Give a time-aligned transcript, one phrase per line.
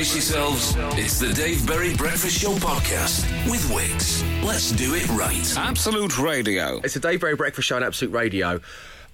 [0.00, 0.74] Brace yourselves.
[0.98, 4.24] It's the Dave Berry Breakfast Show podcast with Wix.
[4.42, 5.54] Let's do it right.
[5.58, 6.80] Absolute Radio.
[6.82, 8.60] It's a Dave Berry Breakfast Show on Absolute Radio.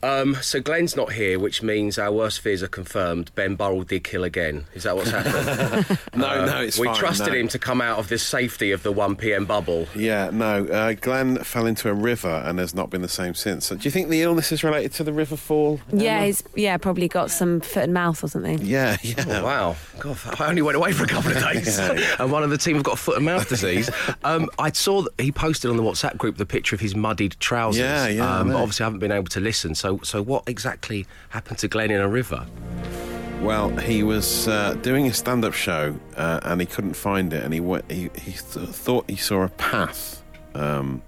[0.02, 3.30] Um, so Glenn's not here, which means our worst fears are confirmed.
[3.34, 4.66] Ben Burrell did kill again.
[4.74, 5.98] Is that what's happened?
[6.16, 6.96] No, no, it's we fine.
[6.96, 7.38] trusted no.
[7.40, 9.44] him to come out of the safety of the 1 p.m.
[9.44, 9.86] bubble.
[9.94, 10.64] Yeah, no.
[10.66, 13.66] Uh, Glenn fell into a river and has not been the same since.
[13.66, 15.78] So do you think the illness is related to the river fall?
[15.92, 16.26] Yeah, Emma?
[16.26, 18.60] he's yeah probably got some foot and mouth or something.
[18.62, 19.24] Yeah, yeah.
[19.28, 19.76] Oh, wow.
[19.98, 21.78] God, I only went away for a couple of days.
[21.78, 23.90] and one of the team have got foot and mouth disease.
[24.24, 27.36] Um, I saw that he posted on the WhatsApp group the picture of his muddied
[27.40, 27.80] trousers.
[27.80, 29.74] Yeah, yeah, Um, but obviously, I haven't been able to listen.
[29.74, 32.44] So, so so what exactly happened to Glenn in a river?
[33.40, 37.52] Well, he was uh, doing a stand-up show uh, and he couldn't find it, and
[37.52, 40.22] he wa- he, he th- thought he saw a path.
[40.54, 41.02] Um,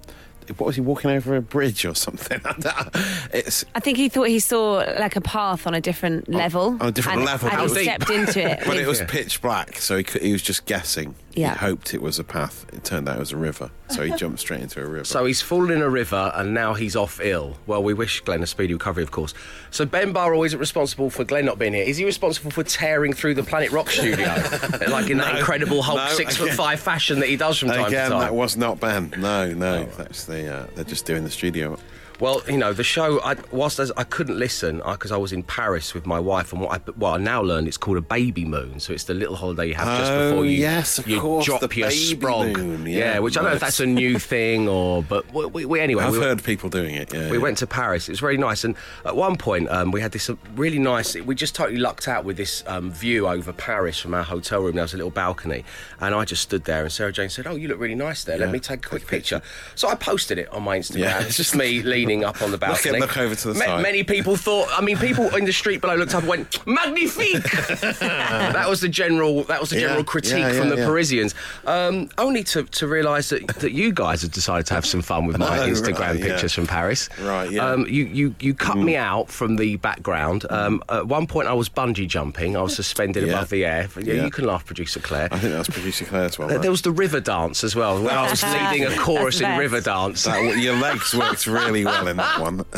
[0.57, 2.41] what was he walking over a bridge or something?
[3.33, 6.77] it's I think he thought he saw like a path on a different level.
[6.81, 8.61] on a different and, level, And but he stepped into it.
[8.67, 11.15] but it was pitch black, so he could, he was just guessing.
[11.39, 11.53] Yeah.
[11.53, 12.67] He hoped it was a path.
[12.73, 15.05] It turned out it was a river, so he jumped straight into a river.
[15.05, 17.57] So he's fallen in a river and now he's off ill.
[17.67, 19.35] Well, we wish Glenn a speedy recovery, of course.
[19.71, 21.85] So Ben Burrell isn't responsible for Glenn not being here.
[21.85, 24.27] Is he responsible for tearing through the Planet Rock studio,
[24.89, 27.69] like in that No, incredible Hulk no, six foot five fashion that he does from
[27.69, 28.07] time Again, to time?
[28.07, 29.13] Again, that was not Ben.
[29.19, 29.95] No, no, Oh.
[29.97, 31.79] that's the uh, they're just doing the studio.
[32.21, 33.21] Well, you know, the show.
[33.23, 36.73] I, whilst I couldn't listen because I, was in Paris with my wife, and what
[36.73, 38.81] I, what I now learned, it's called a baby moon.
[38.81, 41.47] So it's the little holiday you have just Oh, before you, yes, of you course,
[41.47, 42.57] drop the your baby sprog.
[42.57, 45.65] moon, yeah, which I don't know if that's a new thing or, but we, we,
[45.65, 46.05] we anyway.
[46.05, 47.13] I've we, heard people doing it.
[47.15, 47.43] Yeah, we yeah.
[47.43, 48.09] went to Paris.
[48.09, 48.75] It was very nice, and
[49.05, 51.15] at one point um, we had this uh, really nice.
[51.15, 54.75] We just totally lucked out with this um, view over Paris from our hotel room.
[54.75, 55.65] There was a little balcony,
[56.01, 56.83] and I just stood there.
[56.83, 58.39] And Sarah Jane said, "Oh, you look really nice there.
[58.39, 59.41] Let me take a quick picture."
[59.77, 60.99] So I posted it on my Instagram.
[60.99, 61.23] Yeah.
[61.23, 62.99] It's just me leaning up on the balcony.
[63.01, 63.83] look over to the Ma- side.
[63.83, 64.69] Many people thought.
[64.73, 67.43] I mean, people in the street below looked up and went, "Magnifique."
[68.01, 69.45] that was the general.
[69.45, 70.87] That was the Yeah, general critique yeah, from the yeah.
[70.87, 71.35] Parisians.
[71.67, 75.27] Um, only to, to realise that, that you guys have decided to have some fun
[75.27, 76.27] with my Oh, Instagram right, yeah.
[76.27, 77.09] pictures from Paris.
[77.21, 77.69] Right, yeah.
[77.71, 80.47] Um, you, you, you cut me out from the background.
[80.51, 82.57] Um, at one point, I was bungee jumping.
[82.57, 83.33] I was suspended Yeah.
[83.35, 83.89] above the air.
[84.01, 84.25] Yeah, Yeah.
[84.25, 85.29] You can laugh, producer Claire.
[85.33, 86.49] I think that was producer Claire as well.
[86.49, 86.61] Right?
[86.63, 89.81] There was the river dance as well, where I was leading a chorus in river
[89.81, 90.25] dance.
[90.25, 92.65] That- your legs worked really well in that one.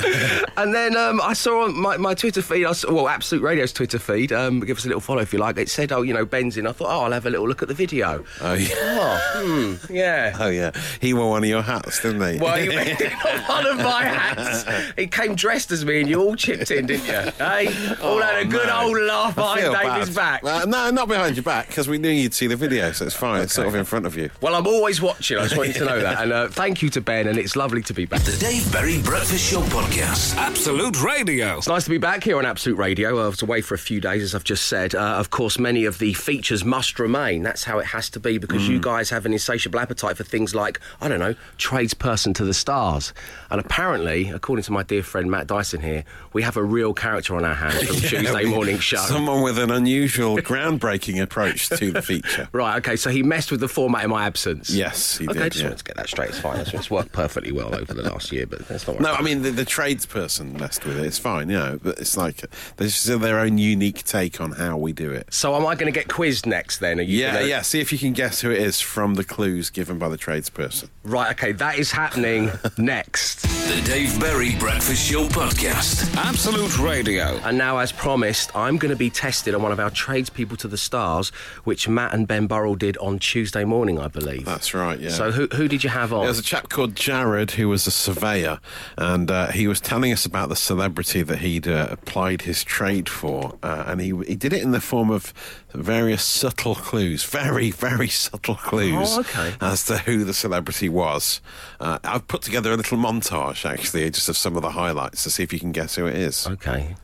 [0.56, 3.72] And then um, I saw on my, my Twitter feed, I saw, well, Absolute Radio's
[3.72, 5.56] Twitter feed, um, give us a little follow if you like.
[5.56, 6.66] It said, oh, you know, Ben's in.
[6.66, 8.24] I thought, oh, I'll have a little look at the video.
[8.40, 10.36] Oh yeah, Oh, hmm, yeah.
[10.40, 10.72] oh yeah.
[11.00, 12.38] He wore one of your hats, didn't he?
[12.40, 12.72] Well, you
[13.46, 14.92] one of my hats.
[14.96, 17.32] He came dressed as me, and you all chipped in, didn't you?
[17.44, 17.66] Hey,
[18.02, 18.80] all had a good no.
[18.82, 20.42] old laugh I behind feel David's bad.
[20.42, 20.62] back.
[20.62, 23.14] Uh, no, not behind your back, because we knew you'd see the video, so it's
[23.14, 23.40] fine.
[23.42, 24.30] It's sort of in front of you.
[24.40, 25.38] Well, I'm always watching.
[25.38, 26.22] I just want you to know that.
[26.22, 28.20] And uh, thank you to Ben, and it's lovely to be back.
[28.22, 30.36] The Dave Berry Breakfast Show podcast.
[30.36, 31.58] Absolute Radio.
[31.58, 33.18] It's nice to be back here on Absolute Radio.
[33.18, 34.94] I was away for a few days, as I've just said.
[34.94, 37.42] Uh, of course, many of the features must remain.
[37.42, 40.54] That's how it has to be because you guys have an insatiable appetite for things
[40.54, 43.12] like, I don't know, tradesperson to the stars.
[43.50, 47.34] And apparently, according to my dear friend Matt Dyson here, we have a real character
[47.34, 48.98] on our hands from Tuesday we- morning show.
[48.98, 52.48] Someone with an unusual, groundbreaking approach to the feature.
[52.60, 54.70] Right, okay, so he messed with the format in my absence.
[54.70, 55.68] Yes, he okay, did, just yeah.
[55.68, 56.28] wanted to get that straight.
[56.30, 56.60] It's fine.
[56.60, 59.42] It's, it's worked perfectly well over the last year, but that's not No, I mean
[59.42, 61.06] the, the tradesperson messed with it.
[61.06, 62.44] It's fine, you know, but it's like
[62.76, 65.32] there's just their own unique take on how we do it.
[65.32, 66.98] So am I going to get quizzed next then?
[66.98, 67.62] Are you Yeah, gonna- yeah.
[67.62, 70.88] See if you can guess who it is from the clues given by the tradesperson.
[71.02, 73.42] Right, okay, that is happening next.
[73.42, 76.14] The Dave Berry Breakfast Show podcast.
[76.16, 77.38] Absolute Radio.
[77.44, 80.68] And now, as promised, I'm going to be tested on one of our tradespeople to
[80.68, 81.30] the stars,
[81.64, 84.44] which Matt and Ben Burrell did on Tuesday morning, I believe.
[84.44, 84.98] That's right.
[84.98, 85.10] Yeah.
[85.10, 86.20] So who, who did you have on?
[86.20, 88.58] There was a chap called Jared who was a surveyor,
[88.96, 93.08] and uh, he was telling us about the celebrity that he'd uh, applied his trade
[93.08, 95.32] for, uh, and he he did it in the form of
[95.74, 99.54] various subtle clues, very very subtle clues Oh, okay.
[99.60, 101.40] as to who the celebrity was.
[101.78, 105.30] Uh, I've put together a little montage actually, just of some of the highlights to
[105.30, 106.46] see if you can guess who it is.
[106.46, 106.94] Okay.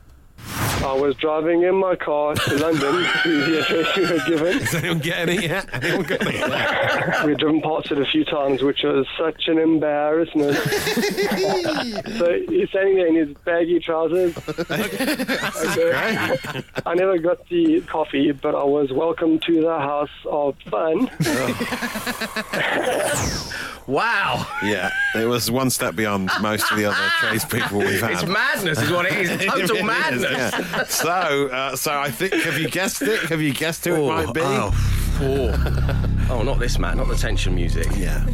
[0.83, 4.59] I was driving in my car to London to the address you had given.
[4.59, 5.67] Has anyone get it yet?
[5.73, 7.25] Anyone got it yet?
[7.25, 10.55] We've driven past it a few times, which was such an embarrassment.
[10.57, 14.35] so he's standing there in his baggy trousers.
[15.77, 16.63] Okay.
[16.85, 21.09] I never got the coffee, but I was welcomed to the house of fun.
[23.87, 24.45] Wow.
[24.61, 28.11] Yeah, it was one step beyond most of the other tradespeople we've had.
[28.11, 29.29] It's madness, is what it is.
[29.29, 30.36] It Total is, madness.
[30.37, 30.83] Yeah.
[30.87, 31.09] So,
[31.47, 33.19] uh, so I think have you guessed it?
[33.29, 34.41] Have you guessed who it might be?
[34.43, 34.71] Oh,
[35.21, 36.13] oh.
[36.29, 37.87] Oh, not this, man, Not the tension music.
[37.95, 38.25] Yeah,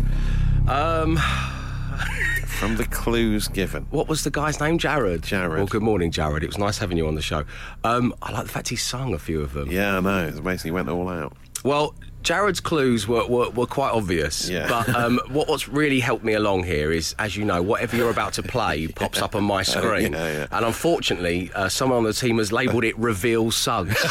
[0.68, 1.18] Um,
[2.48, 3.86] from the clues given.
[3.92, 4.78] what was the guy's name?
[4.80, 5.22] Jared.
[5.24, 5.58] Jared.
[5.58, 6.44] Well, good morning, Jared.
[6.44, 7.46] It was nice having you on the show.
[7.84, 9.70] Um, I like the fact he sung a few of them.
[9.72, 10.28] Yeah, I know.
[10.28, 11.34] It basically went all out.
[11.64, 11.94] Well,
[12.24, 14.50] Jared's clues were, were, were quite obvious.
[14.50, 14.68] Yeah.
[14.68, 18.10] But um, what, what's really helped me along here is, as you know, whatever you're
[18.10, 20.14] about to play pops up on my screen.
[20.14, 20.48] yeah, yeah.
[20.52, 23.96] And unfortunately, uh, someone on the team has labelled it Reveal Suggs.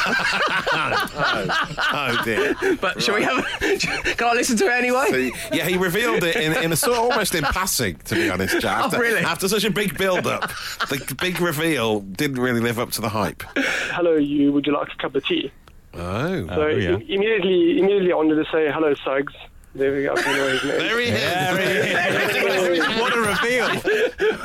[1.95, 2.55] Oh dear.
[2.81, 3.39] but shall we have.
[3.39, 3.79] a,
[4.17, 5.07] Can I listen to it anyway?
[5.11, 8.31] So, yeah, he revealed it in, in a sort of almost in passing, to be
[8.31, 8.81] honest, Jack.
[8.81, 9.21] Oh, After, really?
[9.21, 10.51] After such a big build-up,
[10.89, 13.43] the big reveal didn't really live up to the hype.
[13.57, 14.53] Hello, you.
[14.53, 15.51] Would you like a cup of tea?
[15.95, 16.47] Oh.
[16.49, 16.97] So yeah.
[17.09, 19.35] immediately, immediately I wanted to say hello, Suggs.
[19.75, 20.15] There we go.
[20.17, 20.79] You know his name.
[20.79, 23.01] There he is.
[23.01, 23.69] what a reveal!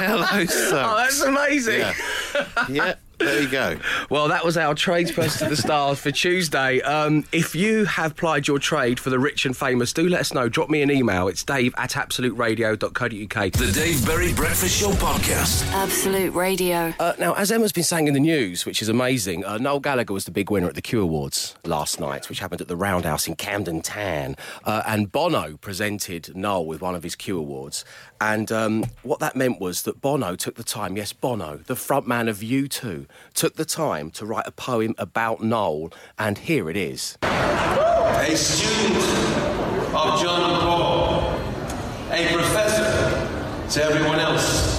[0.00, 1.78] Hello, Oh, that's amazing.
[1.80, 1.94] Yeah.
[2.68, 3.76] yeah, there you go.
[4.10, 6.80] Well, that was our tradesperson to the stars for Tuesday.
[6.82, 10.32] Um, if you have plied your trade for the rich and famous, do let us
[10.32, 10.48] know.
[10.48, 11.28] Drop me an email.
[11.28, 13.52] It's dave at absoluteradio.co.uk.
[13.52, 15.66] The Dave Berry Breakfast Show Podcast.
[15.72, 16.92] Absolute Radio.
[16.98, 20.12] Uh, now, as Emma's been saying in the news, which is amazing, uh, Noel Gallagher
[20.14, 23.26] was the big winner at the Q Awards last night, which happened at the Roundhouse
[23.26, 24.36] in Camden Town.
[24.64, 27.84] Uh, and Bono presented Noel with one of his Q Awards.
[28.20, 32.28] And um, what that meant was that Bono took the time, yes, Bono, the frontman
[32.28, 35.92] of U2, took the time to write a poem about Noel.
[36.18, 37.16] And here it is.
[37.22, 38.96] a student
[39.94, 41.38] of John Paul,
[42.10, 44.76] a professor to everyone else,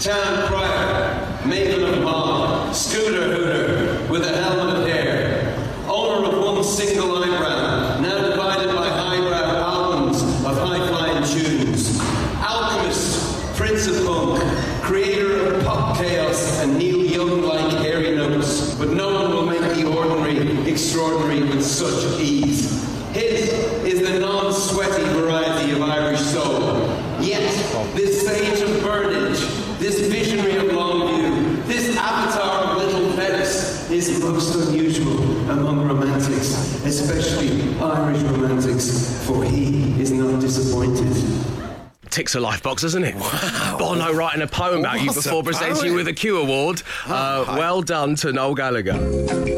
[0.00, 5.56] town crier, maiden of Mog, scooter hooter with a helmet of hair,
[5.88, 12.00] owner of one single eyebrow, now divided by highbrow albums of high-flying tunes,
[12.40, 14.40] alchemist, prince of punk,
[14.82, 19.86] creator of pop chaos and Neil Young-like airy notes, but no one will make the
[19.86, 22.82] ordinary extraordinary with such ease.
[23.12, 23.52] His
[23.84, 26.88] is the non-sweaty variety of Irish soul.
[27.20, 27.48] Yet,
[27.94, 29.38] this sage of Burnage,
[29.78, 35.20] this visionary of Longview, this avatar of Little Venice is most unusual
[35.50, 41.14] among romantics, especially Irish romantics, for he is not disappointed.
[42.14, 43.14] Ticks a life box, doesn't it?
[43.78, 46.80] Bono writing a poem about you What before presenting you with a Q award.
[47.06, 49.53] Uh, well done to Noel Gallagher.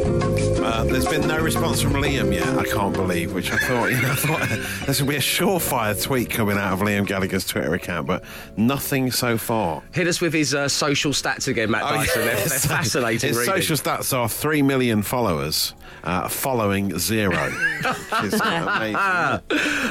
[0.96, 2.48] There's been no response from Liam yet.
[2.48, 4.48] I can't believe, which I thought, you know, I thought
[4.86, 8.24] there's going to be a surefire tweet coming out of Liam Gallagher's Twitter account, but
[8.56, 9.82] nothing so far.
[9.92, 12.22] Hit us with his uh, social stats again, Matt Dyson.
[12.22, 13.28] They're, they're fascinating.
[13.28, 13.54] His reading.
[13.56, 17.50] social stats are three million followers, uh, following zero.
[18.22, 18.96] which is amazing.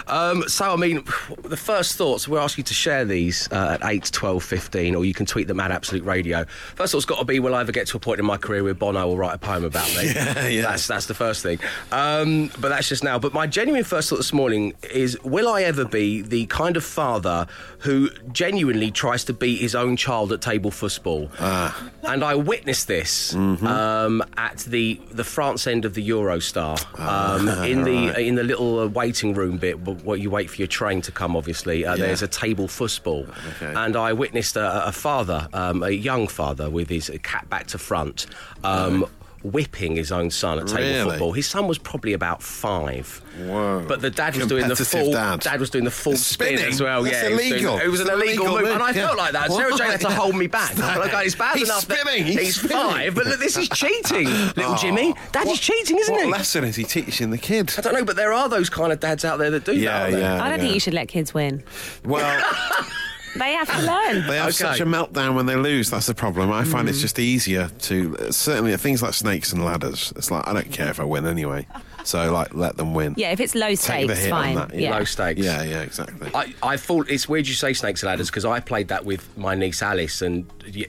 [0.07, 1.03] Um, so, I mean,
[1.43, 5.05] the first thoughts, we're asking you to share these uh, at 8, 12, 15, or
[5.05, 6.45] you can tweet them at Absolute Radio.
[6.75, 8.63] First thought's got to be, will I ever get to a point in my career
[8.63, 10.05] where Bono will write a poem about me?
[10.15, 10.61] Yeah, yeah.
[10.61, 11.59] That's, that's the first thing.
[11.91, 13.19] Um, but that's just now.
[13.19, 16.83] But my genuine first thought this morning is, will I ever be the kind of
[16.85, 17.47] father
[17.79, 21.29] who genuinely tries to beat his own child at table football?
[21.39, 21.89] Ah.
[22.03, 23.67] And I witnessed this Mm-hmm.
[23.67, 28.17] um, at the, the France end of the Eurostar, um, in the right.
[28.25, 29.75] in the little uh, waiting room bit,
[30.05, 31.35] where you wait for your train to come.
[31.35, 32.05] Obviously, uh, Yeah.
[32.05, 33.25] there's a table football,
[33.57, 33.73] Okay.
[33.75, 37.77] and I witnessed a, a father, um, a young father, with his cat back to
[37.77, 38.27] front.
[38.63, 39.05] Um,
[39.51, 41.09] Whipping his own son at table Really?
[41.11, 41.31] football.
[41.33, 43.21] His son was probably about five.
[43.37, 43.85] Whoa.
[43.87, 45.11] But the dad was doing the full.
[45.11, 45.59] dad.
[45.59, 46.57] was doing the full Spinning?
[46.57, 47.03] spin as well.
[47.03, 49.17] That's yeah, he was doing- it was an illegal, illegal move, and I move, felt
[49.17, 49.51] like that.
[49.51, 49.77] Sarah Why?
[49.77, 50.71] Jane had to hold me back.
[50.79, 51.85] I'm like, it's bad He's enough.
[51.87, 52.77] that spinning, he's spinning.
[52.77, 54.77] five, but look, this is cheating, little Oh.
[54.81, 55.13] Jimmy.
[55.31, 56.31] Daddy's What- cheating, isn't what he?
[56.31, 57.71] lesson is he teaching the kid?
[57.77, 59.91] I don't know, but there are those kind of dads out there that do Yeah,
[59.91, 60.01] that.
[60.05, 60.43] aren't yeah.
[60.43, 61.61] I don't think you should let kids win.
[62.03, 62.43] Well,
[63.37, 64.27] They have to learn.
[64.27, 64.51] they have Okay.
[64.51, 65.89] such a meltdown when they lose.
[65.89, 66.51] That's the problem.
[66.51, 67.03] I find it's hmm.
[67.03, 70.13] just easier to certainly things like snakes and ladders.
[70.15, 71.67] It's like I don't care if I win anyway.
[72.05, 73.15] So like let them win.
[73.17, 74.55] Yeah, if it's low Take the stakes, hit on fine.
[74.55, 74.97] that, yeah.
[74.97, 75.41] Low stakes.
[75.41, 76.29] Yeah, yeah, exactly.
[76.33, 79.27] I, I thought it's weird you say snakes and ladders because I played that with
[79.37, 80.45] my niece Alice and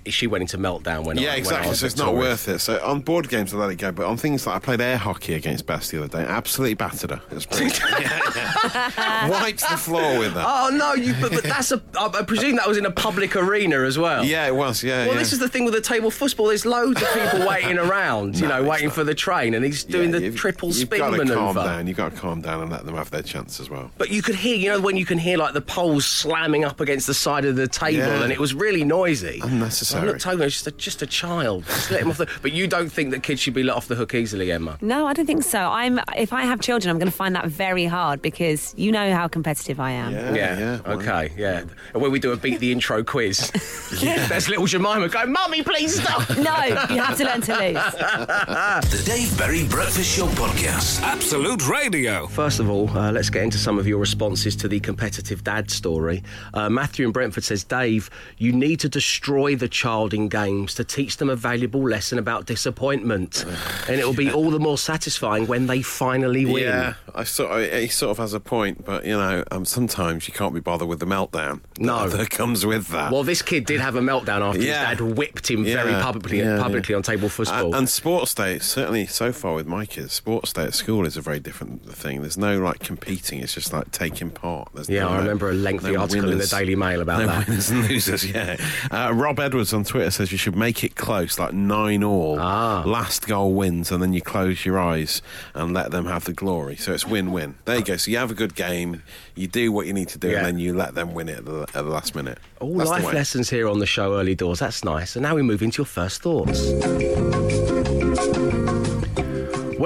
[0.07, 1.69] she went into meltdown when I yeah, when I Yeah, exactly.
[1.71, 2.59] was So it's not worth it.
[2.61, 3.93] So on board games, I let it go.
[3.93, 7.11] But on things like I played air hockey against Best the other day, absolutely battered
[7.11, 7.23] her.
[7.31, 7.81] It was brilliant.
[8.01, 9.29] yeah, yeah.
[9.29, 10.45] Wiped the floor with that.
[10.47, 11.83] Oh no, you but, but that's a.
[11.99, 14.25] I presume that was in a public arena as well.
[14.25, 14.83] Yeah, it was.
[14.83, 15.19] Yeah, Well, yeah.
[15.19, 16.47] this is the thing with the table football.
[16.49, 18.95] There's loads of people waiting around, you No, know, waiting not.
[18.95, 21.41] for the train, and he's doing Yeah, the you've- triple you've spin got to maneuver.
[21.41, 21.87] calm down.
[21.87, 23.91] You've got to calm down and let them have their chance as well.
[23.97, 26.81] But you could hear, you know, when you can hear like the poles slamming up
[26.81, 28.23] against the side of the table, Yeah.
[28.23, 29.41] and it was really noisy.
[29.43, 30.03] Unnecessary.
[30.03, 31.65] I looked over, it's just a, just a child.
[31.65, 32.29] Just let him off the.
[32.43, 34.77] But you don't think that kids should be let off the hook easily, Emma?
[34.83, 35.59] No, I don't think so.
[35.59, 36.01] I'm.
[36.19, 39.27] If I have children, I'm going to find that very hard because you know how
[39.29, 40.13] competitive I am.
[40.13, 40.59] Yeah, Yeah.
[40.59, 40.93] yeah.
[40.93, 41.33] okay.
[41.37, 41.65] Yeah.
[41.95, 43.53] When we do do a beat the intro quiz.
[44.03, 46.29] There's little Jemima going, Mummy, please stop.
[46.31, 47.77] No, you have to learn to lose.
[48.91, 50.96] The Dave Berry Breakfast Show Podcast.
[51.03, 52.27] Absolute Radio.
[52.27, 55.71] First of all, uh, let's get into some of your responses to the competitive dad
[55.71, 56.23] story.
[56.55, 60.85] Uh, Matthew in Brentford says, Dave, you need to destroy the child in games to
[60.85, 63.45] teach them a valuable lesson about disappointment.
[63.89, 66.65] and it will be all the more satisfying when they finally win.
[66.65, 70.27] Yeah, I sort of, he sort of has a point, but you know, um, sometimes
[70.29, 71.61] you can't be bothered with the meltdown.
[71.79, 72.09] No.
[72.09, 73.13] that, that comes with that.
[73.13, 74.89] Well, this kid did have a meltdown after Yeah.
[74.91, 76.97] his dad whipped him very publicly, yeah, publicly yeah.
[76.97, 77.67] on table football.
[77.67, 81.17] And, and sports day, certainly so far with my kids, sports day at school is
[81.17, 82.21] a very different thing.
[82.21, 84.69] There's no like competing; it's just like taking part.
[84.73, 86.47] There's Yeah, no- I remember a lengthy no article in the.
[86.47, 87.49] Daily Mail about no that.
[87.49, 88.25] winners and losers.
[88.25, 88.57] Yeah,
[88.93, 92.39] uh, Rob Edwards on Twitter says you should make it close, like nine all.
[92.39, 92.85] Ah.
[92.87, 95.23] Last goal wins, and then you close your eyes
[95.55, 96.77] and let them have the glory.
[96.77, 97.57] So it's win-win.
[97.65, 97.97] There you go.
[97.97, 99.03] So you have a good game,
[99.35, 100.37] you do what you need to do, Yeah.
[100.39, 102.39] and then you let them win it at the, at the last minute.
[102.61, 104.61] All That's life lessons here on the show, early doors.
[104.61, 105.17] That's nice.
[105.17, 106.61] And now we move into your first thoughts.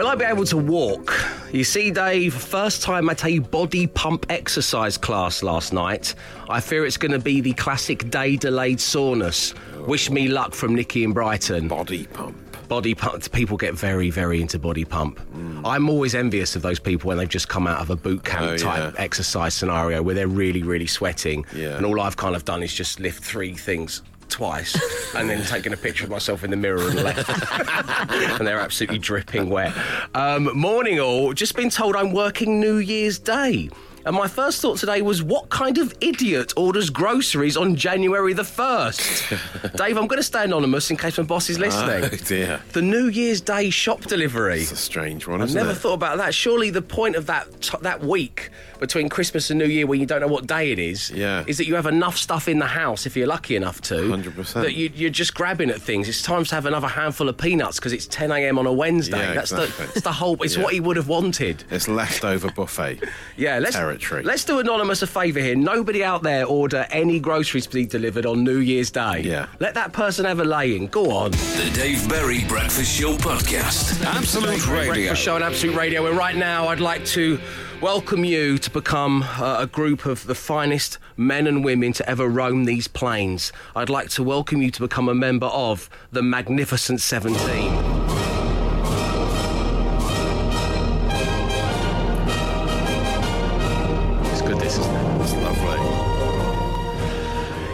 [0.01, 1.13] Will I be able to walk?
[1.53, 6.15] You see, Dave, first time at a body pump exercise class last night.
[6.49, 9.53] I fear it's going to be the classic day delayed soreness.
[9.81, 11.69] Wish me luck from Nikki in Brighton.
[11.69, 12.57] Body pump.
[12.67, 13.31] Body pump.
[13.33, 15.21] People get very, very into body pump.
[15.35, 15.61] Mm.
[15.67, 18.53] I'm always envious of those people when they've just come out of a boot camp
[18.53, 19.01] Oh, type yeah.
[19.03, 21.45] exercise scenario where they're really, really sweating.
[21.55, 21.77] Yeah.
[21.77, 24.01] And all I've kind of done is just lift three things
[24.31, 24.79] twice
[25.15, 27.29] and then taken a picture of myself in the mirror and left.
[28.39, 29.75] and they're absolutely dripping wet.
[30.15, 31.33] Um, morning all.
[31.33, 33.71] Just been told I'm working New Year's Day.
[34.07, 38.43] And my first thought today was, what kind of idiot orders groceries on January the
[38.43, 39.77] 1st?
[39.77, 42.05] Dave, I'm going to stay anonymous in case my boss is oh, listening.
[42.05, 44.61] Oh dear, The New Year's Day shop delivery.
[44.61, 45.43] it's a strange one.
[45.43, 45.77] I've never it?
[45.77, 46.35] thought about that.
[46.35, 50.07] Surely the point of that t- that week between Christmas and New Year, when you
[50.07, 51.45] don't know what day it is, Yeah.
[51.47, 54.55] is that you have enough stuff in the house if you're lucky enough to, 100%.
[54.63, 56.09] that you, you're just grabbing at things.
[56.09, 58.59] It's time to have another handful of peanuts because it's 10 a.m.
[58.59, 59.19] on a Wednesday.
[59.19, 59.85] Yeah, that's exactly.
[59.87, 60.43] the it's the whole.
[60.43, 60.63] It's Yeah.
[60.65, 61.65] what he would have wanted.
[61.71, 63.01] It's leftover buffet.
[63.37, 64.23] Yeah, let's Territory.
[64.23, 65.57] let's do anonymous a favour here.
[65.57, 69.23] Nobody out there order any groceries to be delivered on New Year's Day.
[69.25, 69.47] Yeah.
[69.59, 70.87] let that person have a lay-in.
[70.87, 71.33] Go on.
[71.33, 74.05] The Dave Berry Breakfast Show Podcast.
[74.05, 74.93] Absolute Radio.
[74.93, 76.07] Breakfast show on Absolute Radio.
[76.07, 77.39] And right now, I'd like to
[77.81, 82.29] welcome you to become uh, a group of the finest men and women to ever
[82.29, 83.53] roam these plains.
[83.75, 88.00] I'd like to welcome you to become a member of the Magnificent 17.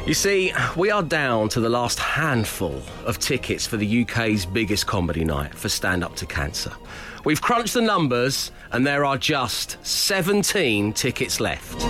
[0.06, 4.86] You see, we are down to the last handful of tickets for the UK's biggest
[4.86, 6.70] comedy night for Stand Up to Cancer.
[7.24, 11.82] We've crunched the numbers, and there are just 17 tickets left.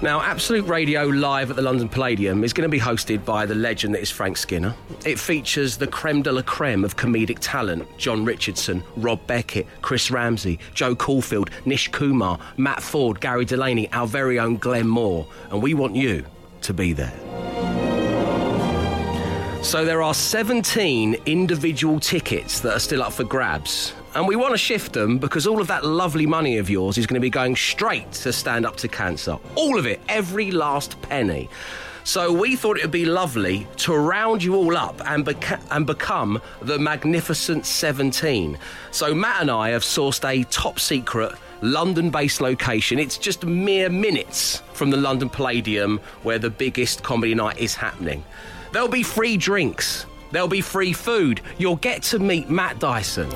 [0.00, 3.56] Now, Absolute Radio live at the London Palladium is going to be hosted by the
[3.56, 4.76] legend that is Frank Skinner.
[5.04, 10.08] It features the creme de la creme of comedic talent Jon Richardson, Rob Beckett, Chris
[10.08, 15.26] Ramsey, Jo Caulfield, Nish Kumar, Matt Forde, Gary Delaney, our very own Glenn Moore.
[15.50, 16.24] And we want you
[16.60, 17.12] to be there.
[19.64, 23.94] So there are 17 individual tickets that are still up for grabs.
[24.18, 27.06] And we want to shift them because all of that lovely money of yours is
[27.06, 29.38] going to be going straight to stand up to cancer.
[29.54, 31.48] All of it, every last penny.
[32.02, 35.86] So we thought it would be lovely to round you all up and, beca- and
[35.86, 38.58] become the Magnificent 17.
[38.90, 42.98] So Matt and I have sourced a top secret London based location.
[42.98, 48.24] It's just mere minutes from the London Palladium where the biggest comedy night is happening.
[48.72, 50.06] There'll be free drinks.
[50.30, 51.40] There'll be free food.
[51.58, 53.30] You'll get to meet Matt Dyson.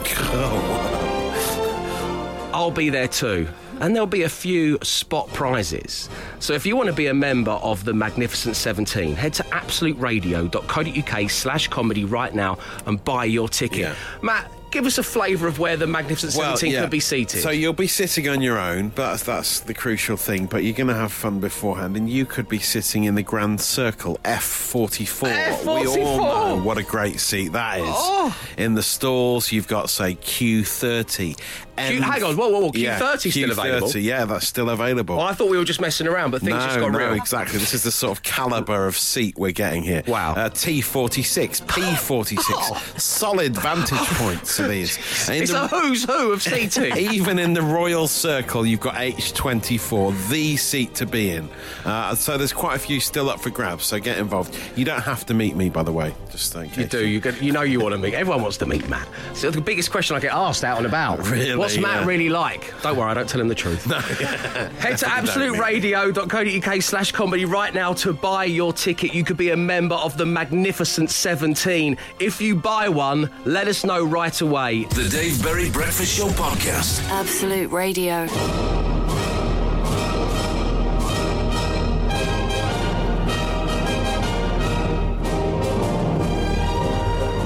[2.54, 3.48] I'll be there too.
[3.80, 6.08] And there'll be a few spot prizes.
[6.38, 11.30] So if you want to be a member of the Magnificent 17, head to absoluteradio.co.uk
[11.30, 13.78] slash comedy right now and buy your ticket.
[13.78, 13.94] Yeah.
[14.22, 17.42] Matt, give us a flavour of where the Magnificent 17 could be seated.
[17.42, 20.46] So you'll be sitting on your own, but that's, that's the crucial thing.
[20.46, 23.60] But you're going to have fun beforehand, and you could be sitting in the Grand
[23.60, 25.64] Circle F44.
[25.80, 27.86] We all know what a great seat that is.
[27.86, 28.36] Oh.
[28.56, 31.38] In the stalls, you've got say Q30.
[31.78, 33.88] Q- hang on, whoa, whoa, whoa, Yeah, Q30 's still available?
[33.88, 35.18] Q30, yeah, that's still available.
[35.18, 37.12] Oh, I thought we were just messing around, but things no, just got no, real.
[37.14, 37.58] exactly.
[37.58, 40.02] This is the sort of caliber of seat we're getting here.
[40.06, 40.34] Wow.
[40.34, 43.00] Uh, T46, P46.
[43.00, 44.98] Solid vantage points to these.
[45.28, 46.96] It's the- a who's who of seating.
[47.12, 51.48] even in the Royal Circle, you've got H24, the seat to be in.
[51.84, 54.56] Uh, so there's quite a few still up for grabs, so get involved.
[54.76, 56.14] You don't have to meet me, by the way.
[56.30, 56.88] Just in You case.
[56.88, 57.06] do.
[57.06, 58.14] You, get, you know you want to meet.
[58.14, 59.08] Everyone wants to meet Matt.
[59.34, 61.20] So the biggest question I get asked out and about.
[61.28, 62.06] Really, What's Matt yeah.
[62.06, 62.74] really like?
[62.82, 63.84] Don't worry, I don't tell him the truth.
[63.84, 69.14] Head to absoluteradio.co.uk slash comedy right now to buy your ticket.
[69.14, 71.96] You could be a member of the Magnificent 17.
[72.18, 74.84] If you buy one, let us know right away.
[74.84, 77.02] The Dave Berry Breakfast Show Podcast.
[77.10, 78.26] Absolute Radio.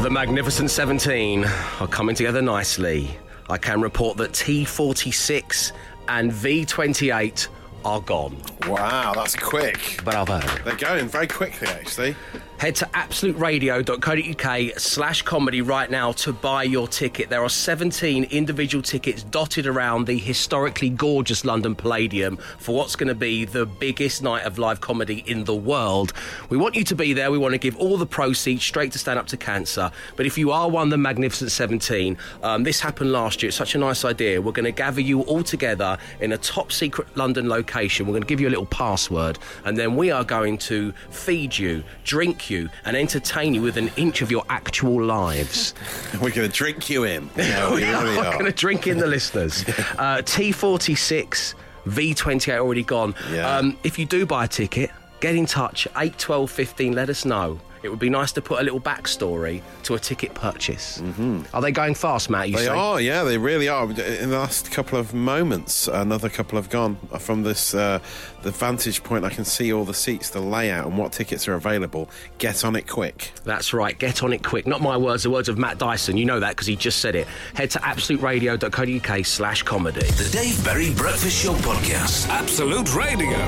[0.06, 1.45] The Magnificent 17
[1.80, 3.18] are coming together nicely.
[3.48, 5.72] I can report that T46
[6.08, 7.48] and V28
[7.86, 8.36] are gone.
[8.66, 10.00] Wow, that's quick.
[10.04, 10.16] But
[10.64, 12.16] They're going very quickly, actually.
[12.58, 17.28] Head to absoluteradio.co.uk slash comedy right now to buy your ticket.
[17.28, 23.08] There are 17 individual tickets dotted around the historically gorgeous London Palladium for what's going
[23.08, 26.14] to be the biggest night of live comedy in the world.
[26.48, 27.30] We want you to be there.
[27.30, 29.90] We want to give all the proceeds straight to Stand Up to Cancer.
[30.16, 33.48] But if you are one of the Magnificent 17, um, this happened last year.
[33.48, 34.40] It's such a nice idea.
[34.40, 37.75] We're going to gather you all together in a top secret London location.
[37.76, 41.56] We're going to give you a little password and then we are going to feed
[41.56, 45.75] you, drink you, and entertain you with an inch of your actual lives.
[46.14, 47.28] We're going to drink you in.
[47.37, 47.42] We
[47.76, 49.64] we are really going to drink in the listeners.
[49.99, 51.54] Uh, T46,
[51.87, 53.14] V28 already gone.
[53.33, 53.56] Yeah.
[53.56, 54.90] Um, if you do buy a ticket,
[55.21, 57.61] get in touch, 8, 12, 15, let us know.
[57.86, 60.98] It would be nice to put a little backstory to a ticket purchase.
[60.98, 61.42] Mm-hmm.
[61.54, 62.48] Are they going fast, Matt?
[62.50, 62.68] You They say?
[62.70, 63.84] are, yeah, they really are.
[63.84, 66.96] In the last couple of moments, another couple have gone.
[67.20, 68.00] From this, uh,
[68.42, 71.54] the vantage point, I can see all the seats, the layout, and what tickets are
[71.54, 72.10] available.
[72.38, 73.30] Get on it quick.
[73.44, 73.96] That's right.
[73.96, 74.66] Get on it quick.
[74.66, 76.16] Not my words, the words of Matt Dyson.
[76.16, 77.28] You know that because he just said it.
[77.54, 80.00] Head to absoluteradio.co.uk slash comedy.
[80.00, 82.28] The Dave Berry Breakfast Show Podcast.
[82.28, 83.38] Absolute Radio.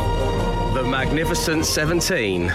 [0.75, 2.53] The Magnificent 17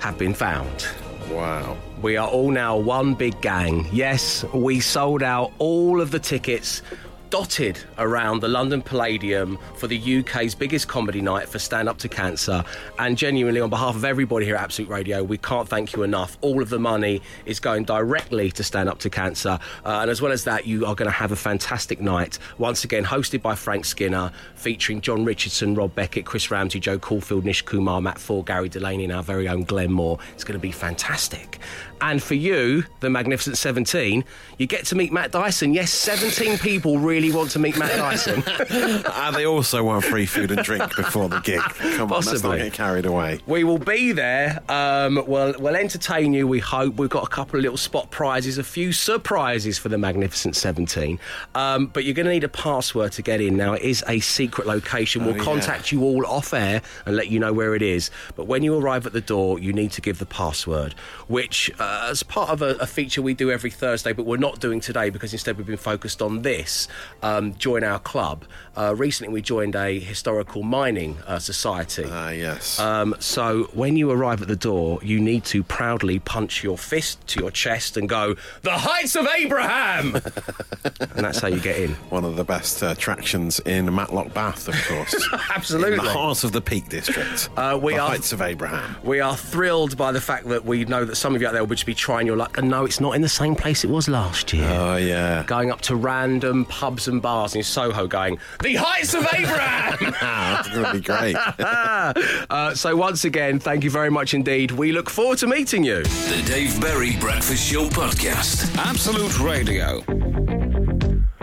[0.00, 0.86] have been found.
[1.30, 1.76] Wow.
[2.02, 3.86] We are all now one big gang.
[3.92, 6.82] Yes, we sold out all of the tickets
[7.30, 12.08] dotted around the London Palladium for the UK's biggest comedy night for Stand Up to
[12.08, 12.64] Cancer.
[12.98, 16.38] And genuinely, on behalf of everybody here at Absolute Radio, we can't thank you enough.
[16.40, 19.58] All of the money is going directly to Stand Up to Cancer.
[19.84, 22.38] Uh, and as well as that, you are going to have a fantastic night.
[22.58, 27.44] Once again, hosted by Frank Skinner, featuring Jon Richardson, Rob Beckett, Chris Ramsey, Jo Caulfield,
[27.44, 30.18] Nish Kumar, Matt Forde, Gary Delaney, and our very own Glenn Moore.
[30.34, 31.58] It's going to be fantastic.
[32.00, 34.24] And for you, the Magnificent 17,
[34.58, 35.72] you get to meet Matt Dyson.
[35.72, 38.42] Yes, 17 people really want to meet Matt Dyson.
[38.46, 41.60] and they also want free food and drink before the gig.
[41.60, 43.40] Come on, let's not get carried away.
[43.46, 44.62] We will be there.
[44.68, 46.96] Um, we'll, we'll entertain you, we hope.
[46.96, 51.18] We've got a couple of little spot prizes, a few surprises for the Magnificent 17.
[51.54, 53.56] Um, but you're going to need a password to get in.
[53.56, 55.24] Now, it is a secret location.
[55.24, 55.44] We'll Oh, yeah.
[55.44, 58.10] contact you all off air and let you know where it is.
[58.36, 60.94] But when you arrive at the door, you need to give the password,
[61.28, 64.60] which, uh, as part of a, a feature we do every Thursday, but we're not
[64.60, 66.88] doing today because instead we've been focused on this
[67.22, 68.44] um, join our club.
[68.76, 72.04] Uh, recently, we joined a historical mining uh, society.
[72.06, 72.78] Ah, yes.
[72.78, 77.26] Um, so when you arrive at the door, you need to proudly punch your fist
[77.28, 80.14] to your chest and go, "The heights of Abraham,"
[80.84, 81.92] and that's how you get in.
[82.10, 85.14] One of the best uh, attractions in Matlock Bath, of course.
[85.54, 85.98] Absolutely.
[85.98, 87.48] In the heart of the Peak District.
[87.56, 88.96] Uh, we the are- Heights of Abraham.
[89.02, 91.64] We are thrilled by the fact that we know that some of you out there
[91.64, 93.90] will just be trying your luck, and no, it's not in the same place it
[93.90, 94.68] was last year.
[94.70, 95.44] Oh, yeah.
[95.46, 100.68] Going up to random pubs and bars in Soho, going, "The heights of Abraham." That's
[100.70, 101.36] going to be great.
[102.50, 104.70] uh, so once again, thank you very much indeed.
[104.72, 106.02] We look forward to meeting you.
[106.02, 108.74] The Dave Berry Breakfast Show Podcast.
[108.78, 110.00] Absolute Radio.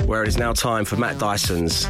[0.05, 1.85] where it is now time for Matt Dyson's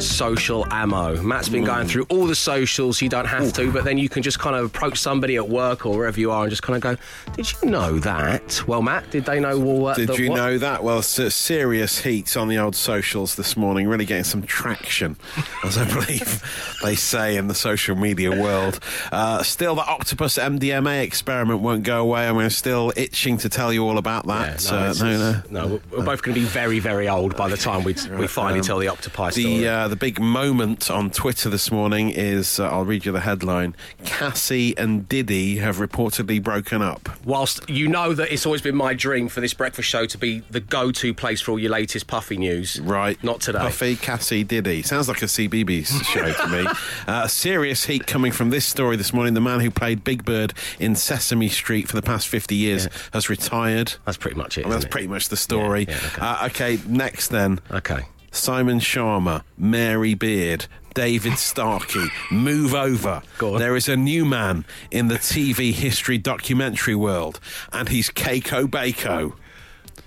[0.00, 1.20] social ammo.
[1.22, 3.00] Matt's been going through all the socials.
[3.02, 5.84] You don't have to, but then you can just kind of approach somebody at work
[5.86, 6.96] or wherever you are and just kind of go,
[7.36, 9.58] "Did you know that?" Well, Matt, did they know?
[9.58, 10.36] Well, uh, Did the- you what?
[10.36, 10.82] know that?
[10.82, 15.16] Well, serious heat on the old socials this morning, really getting some traction,
[15.64, 16.42] as I believe
[16.82, 18.80] they say in the social media world.
[19.12, 22.30] Uh, still, the octopus MDMA experiment won't go away.
[22.30, 24.70] Mean, I'm still itching to tell you all about Yeah, that.
[24.70, 25.42] no, Uh, no, no.
[25.50, 28.26] no, we're- we're both going to be very, very old by the time we we
[28.26, 29.58] finally Um, tell the octopi story.
[29.58, 33.20] The uh, the big moment on Twitter this morning is uh, I'll read you the
[33.20, 33.74] headline:
[34.04, 37.08] Cassie and Diddy have reportedly broken up.
[37.24, 40.40] Whilst you know that it's always been my dream for this breakfast show to be
[40.50, 43.22] the go-to place for all your latest puffy news, Right.
[43.24, 43.58] Not today.
[43.58, 44.82] Puffy, Cassie, Diddy.
[44.82, 46.66] Sounds like a CBeebies show to me.
[47.06, 49.34] Uh, serious heat coming from this story this morning.
[49.34, 53.28] The man who played Big Bird in Sesame Street for the past 50 years has
[53.28, 53.94] retired.
[54.06, 54.68] That's pretty much it.
[54.68, 54.90] That's it?
[54.90, 55.86] pretty much the story.
[55.88, 56.20] Yeah, yeah, okay.
[56.20, 57.60] Uh, okay, next then.
[57.72, 58.06] Okay.
[58.30, 63.22] Simon Schama, Mary Beard, David Starkey, move over.
[63.38, 67.40] There is a new man in the TV history documentary world,
[67.72, 69.34] and he's Keiko Bako.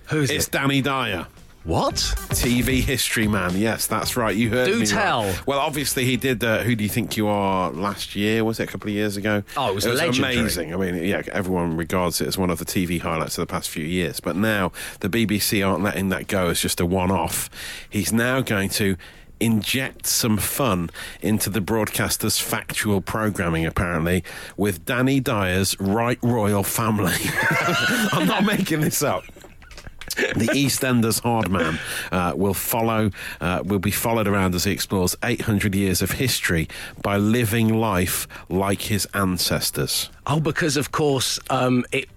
[0.07, 0.51] Who's It's it?
[0.51, 1.27] Danny Dyer.
[1.63, 1.95] What?
[1.95, 3.55] TV history man.
[3.55, 4.35] Yes, that's right.
[4.35, 4.79] You heard Do me.
[4.79, 4.87] right.
[4.89, 5.33] tell.
[5.45, 6.43] Well, obviously he did.
[6.43, 7.71] Uh, Who do you think you are?
[7.71, 9.43] Last year was it a couple of years ago?
[9.55, 10.39] Oh, it was legendary.
[10.39, 10.73] amazing.
[10.73, 13.69] I mean, yeah, everyone regards it as one of the TV highlights of the past
[13.69, 14.19] few years.
[14.19, 17.49] But now the BBC aren't letting that go as just a one-off.
[17.89, 18.97] He's now going to.
[19.39, 20.89] Inject some fun
[21.21, 24.23] into the broadcaster's factual programming, apparently,
[24.55, 27.11] with Danny Dyer's Right Royal Family.
[28.13, 29.25] I'm not making this up
[30.15, 31.79] the EastEnders hard man
[32.11, 36.67] uh, will follow uh, will be followed around as he explores 800 years of history
[37.01, 40.09] by living life like his ancestors.
[40.25, 42.07] Oh, because of course, um, it,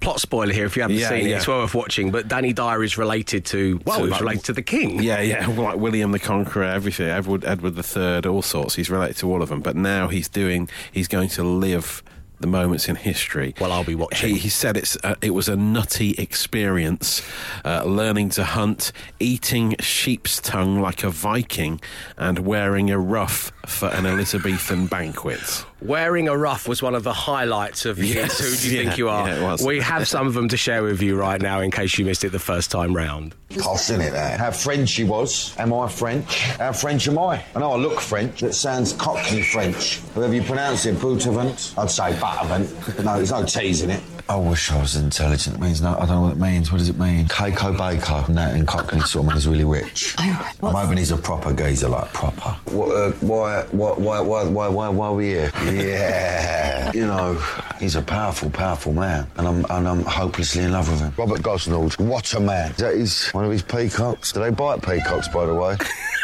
[0.00, 0.66] plot spoiler here.
[0.66, 1.36] If you haven't Yeah, seen it, yeah.
[1.38, 2.12] it's well worth watching.
[2.12, 5.02] But Danny Dyer is related to well, To, like, related to the king.
[5.02, 8.76] Yeah, yeah, like William the Conqueror, everything, Edward, Edward III, all sorts.
[8.76, 9.62] He's related to all of them.
[9.62, 12.04] But now he's doing, he's going to live
[12.40, 13.54] the moments in history.
[13.60, 14.34] Well, I'll be watching.
[14.34, 17.22] He, he said it's uh, it was a nutty experience,
[17.64, 21.80] uh, learning to hunt, eating sheep's tongue like a Viking,
[22.16, 25.64] and wearing a ruff for an Elizabethan banquet.
[25.82, 28.84] Wearing a ruff was one of the highlights of Yes, his Who Do You yeah,
[28.88, 29.28] Think You Are?
[29.28, 29.56] yeah.
[29.64, 32.24] We have some of them to share with you right now in case you missed
[32.24, 33.34] it the first time round.
[33.58, 34.40] Posh, isn't it, that?
[34.40, 35.54] How French she was.
[35.58, 36.40] Am I French?
[36.42, 37.42] How French am I?
[37.54, 38.42] I know I look French.
[38.42, 40.00] It sounds Cockney French.
[40.14, 41.74] However you pronounce it, Boutavant.
[41.78, 42.96] I'd say Buttavant.
[42.96, 44.02] But no, there's no T's in it.
[44.28, 45.56] I wish I was intelligent.
[45.56, 46.72] It means no, I don't know what it means.
[46.72, 47.26] What does it mean?
[47.28, 48.26] Keiko Bako.
[48.26, 50.16] And that in Cockney sort of means really rich.
[50.18, 52.50] I'm hoping he's a proper geezer, like proper.
[52.72, 55.52] What, uh, why, why, why, why, why, why, why are we here?
[55.86, 56.90] Yeah.
[56.92, 57.34] you know,
[57.78, 59.28] he's a powerful, powerful man.
[59.36, 61.12] And I'm, and I'm hopelessly in love with him.
[61.16, 61.98] Robert Gosnold.
[61.98, 62.72] What a man.
[62.72, 64.32] Is that his, one of his peacocks?
[64.32, 65.76] Do they bite peacocks, by the way?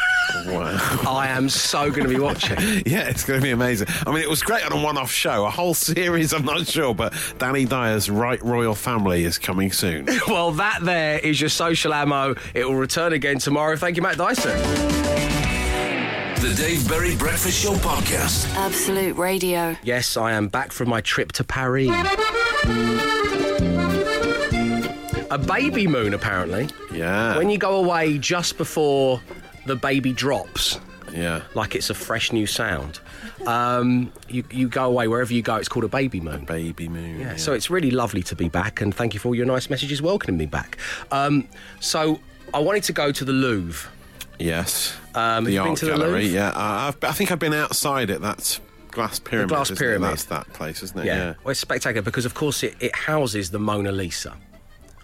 [0.46, 0.76] Wow.
[1.06, 2.58] I am so going to be watching.
[2.86, 3.86] Yeah, it's going to be amazing.
[4.06, 5.44] I mean, it was great on a one-off show.
[5.46, 10.06] A whole series, I'm not sure, but Danny Dyer's Right Royal Family is coming soon.
[10.28, 12.34] well, that there is your social ammo.
[12.54, 13.76] It will return again tomorrow.
[13.76, 14.58] Thank you, Matt Dyson.
[16.40, 18.52] The Dave Berry Breakfast Show Podcast.
[18.56, 19.76] Absolute Radio.
[19.84, 21.88] Yes, I am back from my trip to Paris.
[25.30, 26.68] A baby moon, apparently.
[26.92, 27.38] Yeah.
[27.38, 29.20] When you go away just before
[29.66, 30.78] the baby drops,
[31.12, 31.42] yeah.
[31.54, 33.00] like it's a fresh new sound,
[33.46, 36.44] um, you, you go away wherever you go, it's called a baby moon.
[36.44, 37.20] Baby moon.
[37.20, 39.70] Yeah, so it's really lovely to be back, and thank you for all your nice
[39.70, 40.78] messages welcoming me back.
[41.10, 41.48] Um,
[41.80, 42.20] so
[42.54, 43.90] I wanted to go to the Louvre.
[44.38, 44.96] Yes.
[45.14, 46.26] Um, the art to the gallery.
[46.26, 46.48] Yeah.
[46.48, 48.20] Uh, I've, I think I've been outside it.
[48.20, 49.50] That's glass pyramid.
[49.50, 50.10] The glass pyramid.
[50.10, 51.06] That's that place, isn't it?
[51.06, 51.34] Yeah.
[51.44, 54.36] Well, it's spectacular because, of course, it, it houses the Mona Lisa.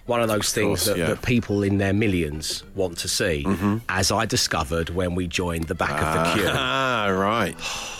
[0.08, 1.04] One of those things course, that, yeah.
[1.04, 1.12] Mm-hmm.
[1.14, 3.46] that people in their millions want to see,
[3.88, 6.50] as I discovered when we joined the back of the queue.
[6.50, 7.54] Ah, right.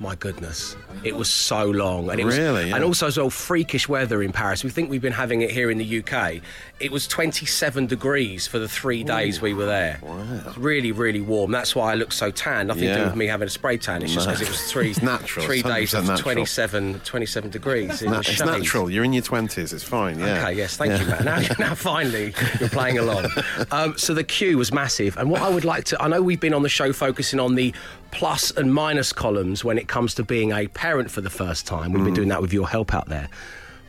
[0.00, 2.74] My goodness, it was so long, and it was, Really, yeah.
[2.76, 4.64] and also as well freakish weather in Paris.
[4.64, 6.40] We think we've been having it here in the UK.
[6.80, 10.00] It was 27 degrees for the three days we were there.
[10.02, 10.52] Wow.
[10.58, 11.52] Really, really warm.
[11.52, 12.66] That's why I look so tan.
[12.66, 14.02] Nothing to do with me having a spray tan.
[14.02, 15.46] It's just because it was three natural.
[15.46, 16.22] three days 100% of natural.
[16.34, 18.02] 27, 27 degrees.
[18.02, 18.90] in Na- the it's natural.
[18.90, 19.72] You're in your twenties.
[19.72, 20.18] It's fine.
[20.18, 20.38] Yeah.
[20.40, 21.24] Okay, yes, thank you, Matt.
[21.24, 23.26] Now, now finally, you're playing along.
[23.70, 26.40] Um, so the queue was massive, and what I would like to, I know we've
[26.40, 27.72] been on the show focusing on the
[28.14, 31.92] plus and minus columns when it comes to being a parent for the first time.
[31.92, 32.16] We've been mm.
[32.16, 33.28] doing that with your help out there,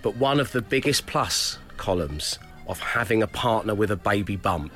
[0.02, 4.74] but one of the biggest plus columns of having a partner with a baby bump.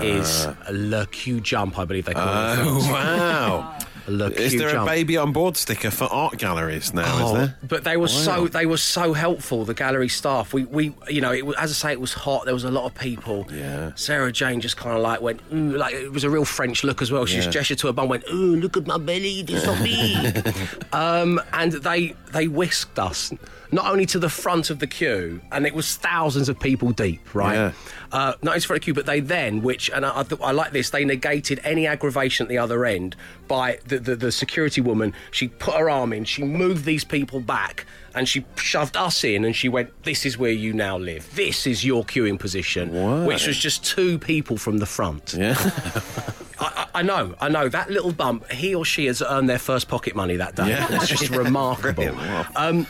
[0.00, 0.54] is uh.
[0.68, 2.58] a Le Q jump, I believe they call it.
[2.60, 3.78] Oh wow!
[4.06, 7.02] A Le Is Q there a baby on board sticker for art galleries now?
[7.16, 7.56] is Oh, there?
[7.62, 9.64] But they were so they were so helpful.
[9.64, 10.52] The gallery staff.
[10.52, 12.44] We we you know it was, as I say it was hot.
[12.44, 13.46] There was a lot of people.
[13.52, 13.92] Yeah.
[13.94, 17.00] Sarah Jane just kind of like went ooh, like it was a real French look
[17.02, 17.26] as well.
[17.26, 17.42] She Yeah.
[17.42, 20.32] just gestured to her bum, went ooh look at my belly, this not me.
[20.92, 23.32] um, and they they whisked us
[23.72, 27.34] not only to the front of the queue, and it was thousands of people deep,
[27.34, 27.54] right?
[27.54, 27.72] Yeah.
[28.12, 30.20] Uh, not only to the front of the queue, but they then, which and I,
[30.20, 33.16] I, th- I like this, they negated any aggravation at the other end
[33.48, 35.14] by the, the the security woman.
[35.30, 39.44] She put her arm in, she moved these people back, and she shoved us in,
[39.44, 41.34] and she went, "This is where you now live.
[41.34, 43.24] This is your queuing position," Wow.
[43.26, 45.34] which was just two people from the front.
[45.36, 45.54] Yeah.
[46.60, 47.68] I, I I know, I know.
[47.70, 50.68] That little bump, he or she has earned their first pocket money that day.
[50.68, 50.86] Yeah.
[50.90, 52.14] It's just remarkable.
[52.54, 52.86] Um,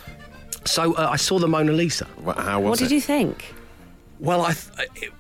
[0.69, 2.07] so uh, I saw the Mona Lisa.
[2.23, 2.85] Wha- How was What it?
[2.85, 3.55] did you think?
[4.21, 5.13] Well, I th- it,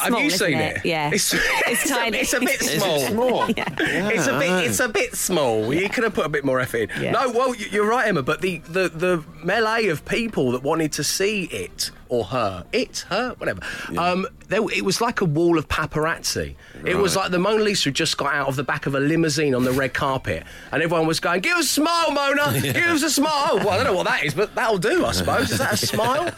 [0.00, 0.76] Have you isn't seen it?
[0.78, 0.84] it?
[0.86, 1.10] Yeah.
[1.12, 1.34] It's,
[1.66, 2.18] It's a- tiny.
[2.18, 2.98] it's a bit Is it small.
[3.00, 3.44] small?
[3.56, 4.64] It's a bit.
[4.66, 5.72] It's a bit small.
[5.74, 7.02] You could have put a bit more effort in.
[7.02, 7.10] Yeah.
[7.12, 8.22] No, well, y- you're right, Emma.
[8.22, 13.04] But the, the the melee of people that wanted to see it or her, it,
[13.08, 13.60] her, whatever.
[13.96, 16.54] Um, there, it was like a wall of paparazzi.
[16.84, 19.00] It was like the Mona Lisa had just got out of the back of a
[19.00, 22.52] limousine on the red carpet, and everyone was going, "Give us a smile, Mona!
[22.62, 25.12] Give us a smile!" Well, I don't know what that is, but that'll do, I
[25.12, 25.50] suppose.
[25.50, 26.32] Is that a smile?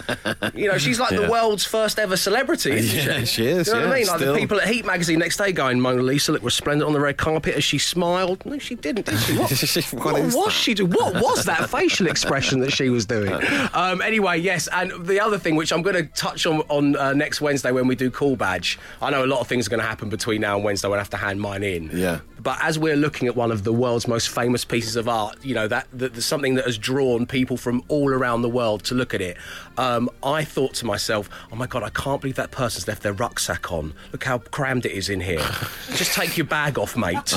[0.55, 1.21] You know, she's like Yeah.
[1.21, 3.27] the world's first ever celebrity, isn't Yeah, she?
[3.27, 4.07] she is, You know what I mean?
[4.09, 4.33] Like still.
[4.35, 7.17] the people at Heat magazine next day going, Mona Lisa looked resplendent on the red
[7.17, 8.45] carpet as she smiled.
[8.45, 9.37] No, she didn't, did she?
[9.37, 9.51] What,
[9.93, 10.51] What what was that?
[10.53, 10.91] she doing?
[10.93, 13.33] What was that facial expression that she was doing?
[13.75, 17.13] Um, anyway, yes, and the other thing which I'm going to touch on on uh,
[17.13, 19.81] next Wednesday when we do Call Badge, I know a lot of things are going
[19.81, 21.91] to happen between now and Wednesday when I have to hand mine in.
[21.93, 22.21] Yeah.
[22.43, 25.55] But as we're looking at one of the world's most famous pieces of art, you
[25.55, 28.95] know, that, that there's something that has drawn people from all around the world to
[28.95, 29.37] look at it,
[29.79, 33.13] um, I thought to myself, oh my God, I can't believe that person's left their
[33.13, 33.93] rucksack on.
[34.13, 35.39] Look how crammed it is in here.
[35.95, 37.35] Just take your bag off, mate.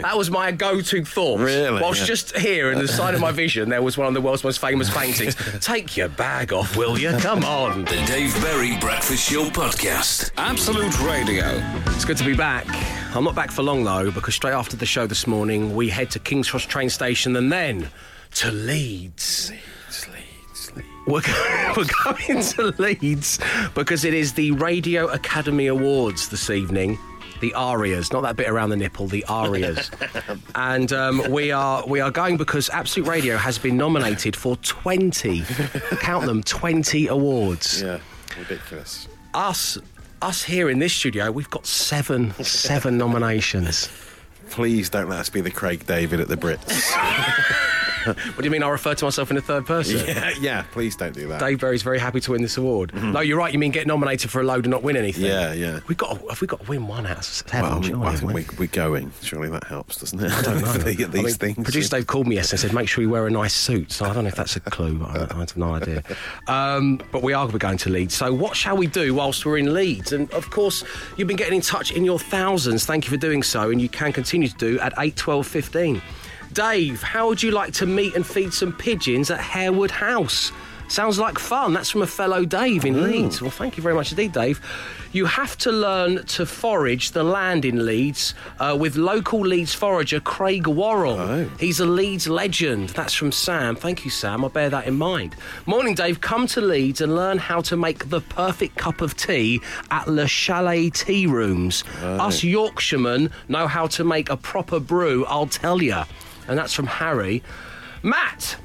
[0.00, 1.40] That was my go to thought.
[1.40, 1.80] Really?
[1.80, 2.06] Whilst Yeah.
[2.06, 4.58] just here in the side of my vision, there was one of the world's most
[4.60, 5.36] famous paintings.
[5.60, 7.12] take your bag off, will you?
[7.18, 7.84] Come on.
[7.84, 10.30] The Dave Berry Breakfast Show Podcast.
[10.36, 11.46] Absolute Radio.
[11.88, 12.66] It's good to be back.
[13.14, 16.10] I'm not back for long though, because straight after the show this morning, we head
[16.12, 17.88] to King's Cross train station and then
[18.36, 19.52] to Leeds.
[21.06, 23.40] We're, go- we're going to Leeds
[23.74, 26.98] because it is the Radio Academy Awards this evening.
[27.40, 29.90] The arias, not that bit around the nipple, the arias,
[30.54, 35.42] and um, we are we are going because Absolute Radio has been nominated for twenty,
[36.00, 37.98] count them, twenty awards Yeah,
[38.38, 39.08] ridiculous.
[39.32, 39.78] us
[40.22, 43.88] us here in this studio, we've got seven seven nominations.
[44.50, 46.92] Please don't let us be the Craig David at the Brits.
[48.30, 48.62] What do you mean?
[48.62, 50.06] I refer to myself in the third person.
[50.06, 51.40] yeah, yeah, please don't do that.
[51.40, 52.94] Dave Berry's very happy to win this award.
[52.94, 53.52] No, you're right.
[53.52, 55.24] You mean get nominated for a load and not win anything?
[55.24, 55.80] Yeah, yeah.
[55.88, 57.62] We got have we got to win one out of seven?
[57.62, 59.12] Well, I, mean, I think we, we're going.
[59.22, 60.30] Surely that helps, doesn't it?
[60.30, 60.72] I don't know.
[60.78, 61.64] these I mean, things.
[61.64, 63.92] Producer Dave called me yesterday and said, make sure you wear a nice suit.
[63.92, 66.02] So I don't know if that's a clue, but I, I have no idea.
[66.46, 68.14] Um, but we are going to Leeds.
[68.14, 70.12] So what shall we do whilst we're in Leeds?
[70.12, 70.84] And of course,
[71.16, 72.86] you've been getting in touch in your thousands.
[72.86, 73.70] Thank you for doing so.
[73.70, 76.02] And you can continue to do at 8, 12, 15.
[76.60, 80.52] Dave, how would you like to meet and feed some pigeons at Harewood House?
[80.88, 81.72] Sounds like fun.
[81.72, 83.40] That's from a fellow Dave in Leeds.
[83.40, 84.60] Well, thank you very much indeed, Dave.
[85.12, 90.20] You have to learn to forage the land in Leeds uh, with local Leeds forager
[90.20, 91.18] Craig Worrell.
[91.18, 91.50] Oh.
[91.58, 92.90] He's a Leeds legend.
[92.90, 93.74] That's from Sam.
[93.74, 94.44] Thank you, Sam.
[94.44, 95.36] I'll bear that in mind.
[95.64, 96.20] Morning, Dave.
[96.20, 100.26] Come to Leeds and learn how to make the perfect cup of tea at Le
[100.26, 101.84] Chalet Tea Rooms.
[102.02, 106.02] Us Yorkshiremen know how to make a proper brew, I'll tell you.
[106.50, 107.42] And that's from Harry.
[108.02, 108.56] Matt!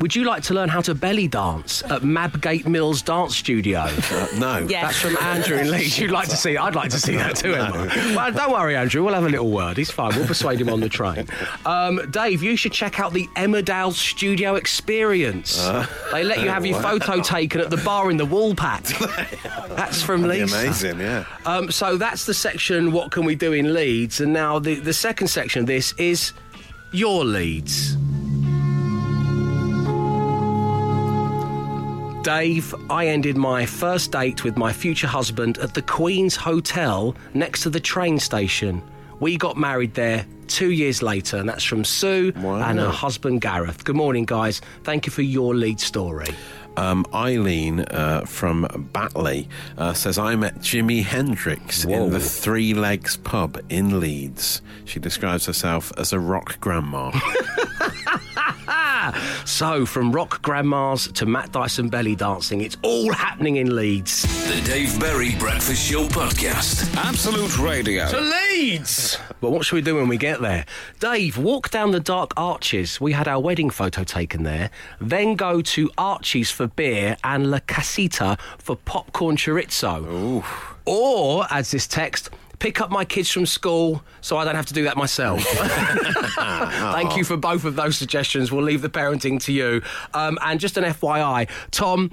[0.00, 3.80] Would you like to learn how to belly dance at Mabgate Mills Dance Studio?
[3.80, 4.58] Uh, no.
[4.66, 4.86] Yeah.
[4.86, 5.98] That's from Andrew in Leeds.
[5.98, 6.56] You'd like to see?
[6.56, 7.86] I'd like to see that too, Emma.
[8.16, 9.04] Well, don't worry, Andrew.
[9.04, 9.76] We'll have a little word.
[9.76, 10.16] He's fine.
[10.16, 11.26] We'll persuade him on the train.
[11.66, 15.62] Um, Dave, you should check out the Emmerdale Studio Experience.
[16.12, 18.86] they let you have your photo taken at the bar in the Woolpack.
[19.76, 20.60] That's from That'd be Lisa.
[20.60, 21.26] amazing, yeah.
[21.44, 22.92] Um, so that's the section.
[22.92, 24.20] What can we do in Leeds?
[24.20, 26.32] And now the the second section of this is
[26.92, 27.96] your leads?
[32.22, 37.62] Dave, I ended my first date with my future husband at the Queen's Hotel next
[37.62, 38.82] to the train station.
[39.20, 42.56] We got married there two years later, and that's from Sue Wow.
[42.68, 43.84] and her husband Gareth.
[43.84, 44.60] Good morning, guys.
[44.84, 46.26] Thank you for your lead story.
[46.76, 52.04] Um, Eileen uh, from Batley uh, says, I met Jimi Hendrix Whoa.
[52.04, 54.62] in the Three Legs pub in Leeds.
[54.84, 57.10] She describes herself as a rock grandma.
[59.44, 64.22] So, from rock grandmas to Matt Dyson belly dancing, it's all happening in Leeds.
[64.48, 66.94] The Dave Berry Breakfast Show Podcast.
[66.96, 68.08] Absolute Radio.
[68.08, 69.18] To Leeds!
[69.40, 70.66] But what should we do when we get there?
[70.98, 73.00] Dave, walk down the dark arches.
[73.00, 74.70] We had our wedding photo taken there.
[75.00, 80.44] Then go to Archie's for beer and La Casita for popcorn chorizo.
[80.86, 84.74] Or, as this text, pick up my kids from school so I don't have to
[84.74, 85.42] do that myself.
[86.34, 88.52] Thank you for both of those suggestions.
[88.52, 89.82] We'll leave the parenting to you.
[90.14, 92.12] Um, and just an FYI, Tom,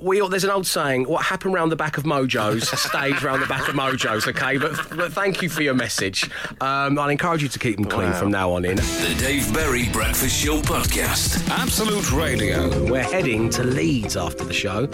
[0.00, 3.46] we there's an old saying: "What happened round the back of Mojos stays round the
[3.46, 6.30] back of Mojos." Okay, but, but thank you for your message.
[6.60, 8.18] Um, I'll encourage you to keep them clean Wow.
[8.18, 8.76] from now on in.
[8.76, 11.48] The Dave Berry Breakfast Show Podcast.
[11.50, 12.88] Absolute Radio.
[12.90, 14.88] We're heading to Leeds after the show.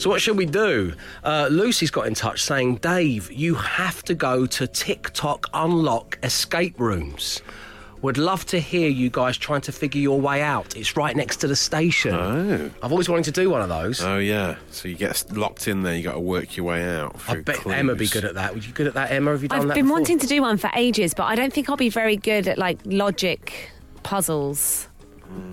[0.00, 0.94] So what should we do?
[1.22, 6.18] Uh, Lucy's got in touch saying, Dave, you have to go to Tick Tock Unlock
[6.22, 7.42] escape rooms.
[8.00, 10.74] Would love to hear you guys trying to figure your way out.
[10.74, 12.14] It's right next to the station.
[12.14, 12.70] Oh.
[12.82, 14.02] I've always wanted to do one of those.
[14.02, 14.56] Oh yeah.
[14.70, 15.94] So you get locked in there.
[15.94, 17.20] You got to work your way out.
[17.28, 17.74] I bet clues.
[17.74, 18.54] Emma would be good at that.
[18.54, 19.32] Would you be good at that, Emma?
[19.32, 19.98] Have you done I've that been before?
[19.98, 22.56] wanting to do one for ages, but I don't think I'll be very good at
[22.56, 23.70] like logic
[24.02, 24.88] puzzles.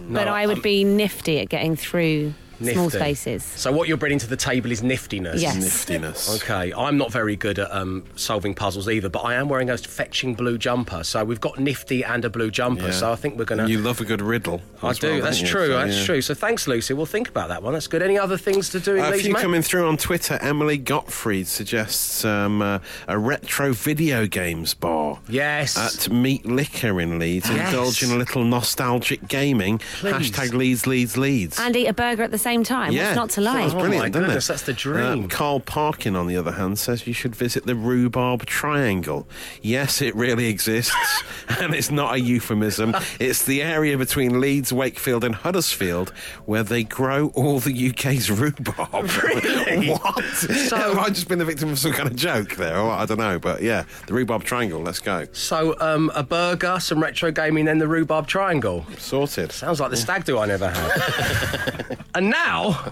[0.08, 2.98] but I would um, be nifty at getting through small Nifty.
[2.98, 3.44] spaces.
[3.44, 5.42] So what you're bringing to the table is niftiness.
[5.42, 5.58] Yes.
[5.58, 6.36] Niftiness.
[6.42, 9.78] Okay, I'm not very good at um, solving puzzles either, but I am wearing a
[9.78, 11.04] fetching blue jumper.
[11.04, 12.88] So we've got nifty and a blue jumper.
[12.88, 12.92] Yeah.
[12.92, 13.70] So I think we're going to.
[13.70, 14.62] you love a good riddle.
[14.82, 15.08] I do.
[15.14, 15.52] well, that's don't you?
[15.52, 15.68] true.
[15.68, 16.06] So, that's yeah.
[16.06, 16.22] true.
[16.22, 16.94] So thanks, Lucy.
[16.94, 17.74] We'll think about that one.
[17.74, 18.02] That's good.
[18.02, 19.42] Any other things to do in Uh, a few mate?
[19.42, 20.38] coming through on Twitter.
[20.42, 25.20] Emily Gottfried suggests um, uh, a retro video games bar.
[25.30, 25.78] Yes.
[25.78, 27.50] At Meat Liquor in Leeds.
[27.50, 27.72] Yes.
[27.74, 29.80] Indulge in a little nostalgic gaming.
[30.00, 30.14] Please.
[30.32, 31.60] Hashtag Leeds, Leeds, Leeds.
[31.60, 32.92] And eat a burger at the same time.
[32.94, 33.60] yeah, What's not to like?
[33.62, 34.48] Sounds Oh brilliant, my goodness, it?
[34.48, 35.26] that's the dream.
[35.26, 39.28] Uh, Carl Parkin, on the other hand, says you should visit the Rhubarb Triangle.
[39.62, 40.96] Yes, it really exists,
[41.60, 42.96] and it's not a euphemism.
[43.20, 46.10] It's the area between Leeds, Wakefield, and Huddersfield
[46.46, 49.10] where they grow all the UK's rhubarb.
[49.24, 49.90] Really?
[49.90, 50.24] what?
[50.24, 52.78] So- Have I just been the victim of some kind of joke there?
[52.78, 53.00] Or what?
[53.00, 54.82] I don't know, but yeah, the Rhubarb Triangle.
[54.82, 55.26] Let's go.
[55.34, 58.86] So um, a burger, some retro gaming, then the rhubarb triangle.
[58.98, 59.52] Sorted.
[59.52, 61.98] Sounds like the stag do I never had.
[62.16, 62.37] and now,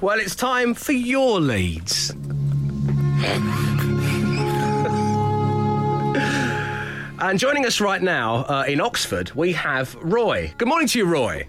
[0.02, 2.10] well, it's time for your Leeds.
[7.20, 10.52] and joining us right now uh, in Oxford, we have Roy.
[10.58, 11.48] Good morning to you, Roy.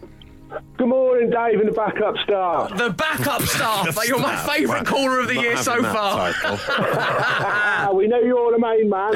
[0.76, 2.76] Good morning, Dave, and the backup staff.
[2.76, 3.98] The backup staff.
[4.06, 6.32] You're my favourite caller of the Not year so far.
[6.44, 9.12] Ah, we know you're the main man.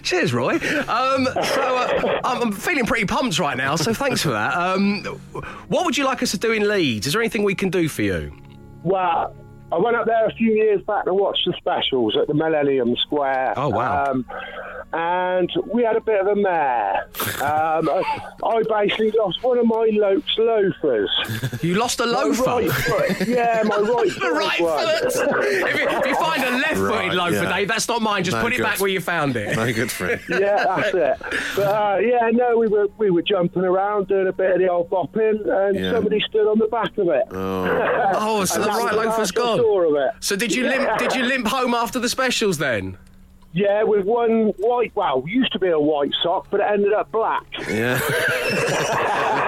[0.02, 0.54] Cheers, Roy.
[0.88, 4.54] Um, so uh, I'm I'm feeling pretty pumped right now, so thanks for that.
[4.54, 5.04] Um,
[5.68, 7.06] what would you like us to do in Leeds?
[7.06, 8.32] Is there anything we can do for you?
[8.84, 9.34] well,
[9.70, 12.94] I went up there a few years back to watch the specials at the Millennium
[12.96, 13.54] Square.
[13.56, 14.04] Oh, wow.
[14.04, 14.26] Um,
[14.92, 17.06] and we had a bit of a mare.
[17.42, 21.10] Um, I, I basically lost one of my Lopes loafers.
[21.62, 22.42] You lost a My loafer.
[22.44, 23.28] right foot.
[23.28, 24.32] Yeah, my right The foot.
[24.32, 25.04] right foot.
[25.04, 27.56] if, you, if you find a left-footed Right, loafer, yeah.
[27.56, 28.24] Dave, that's not mine.
[28.24, 28.62] Just No put it good.
[28.64, 29.56] back where you found it.
[29.56, 30.20] No good for him.
[30.40, 31.38] yeah, that's it.
[31.56, 34.68] But uh, yeah, no, we were we were jumping around doing a bit of the
[34.68, 35.92] old bopping, and Yeah.
[35.92, 37.24] somebody stood on the back of it.
[37.30, 39.60] Oh, so And the that was right loafer's last I gone.
[39.60, 40.10] of it.
[40.20, 40.98] So did you limp?
[40.98, 42.98] Did you limp home after the specials then?
[43.54, 44.92] Yeah, with one white.
[44.94, 47.44] Well, used to be a white sock, but it ended up black.
[47.68, 48.00] Yeah.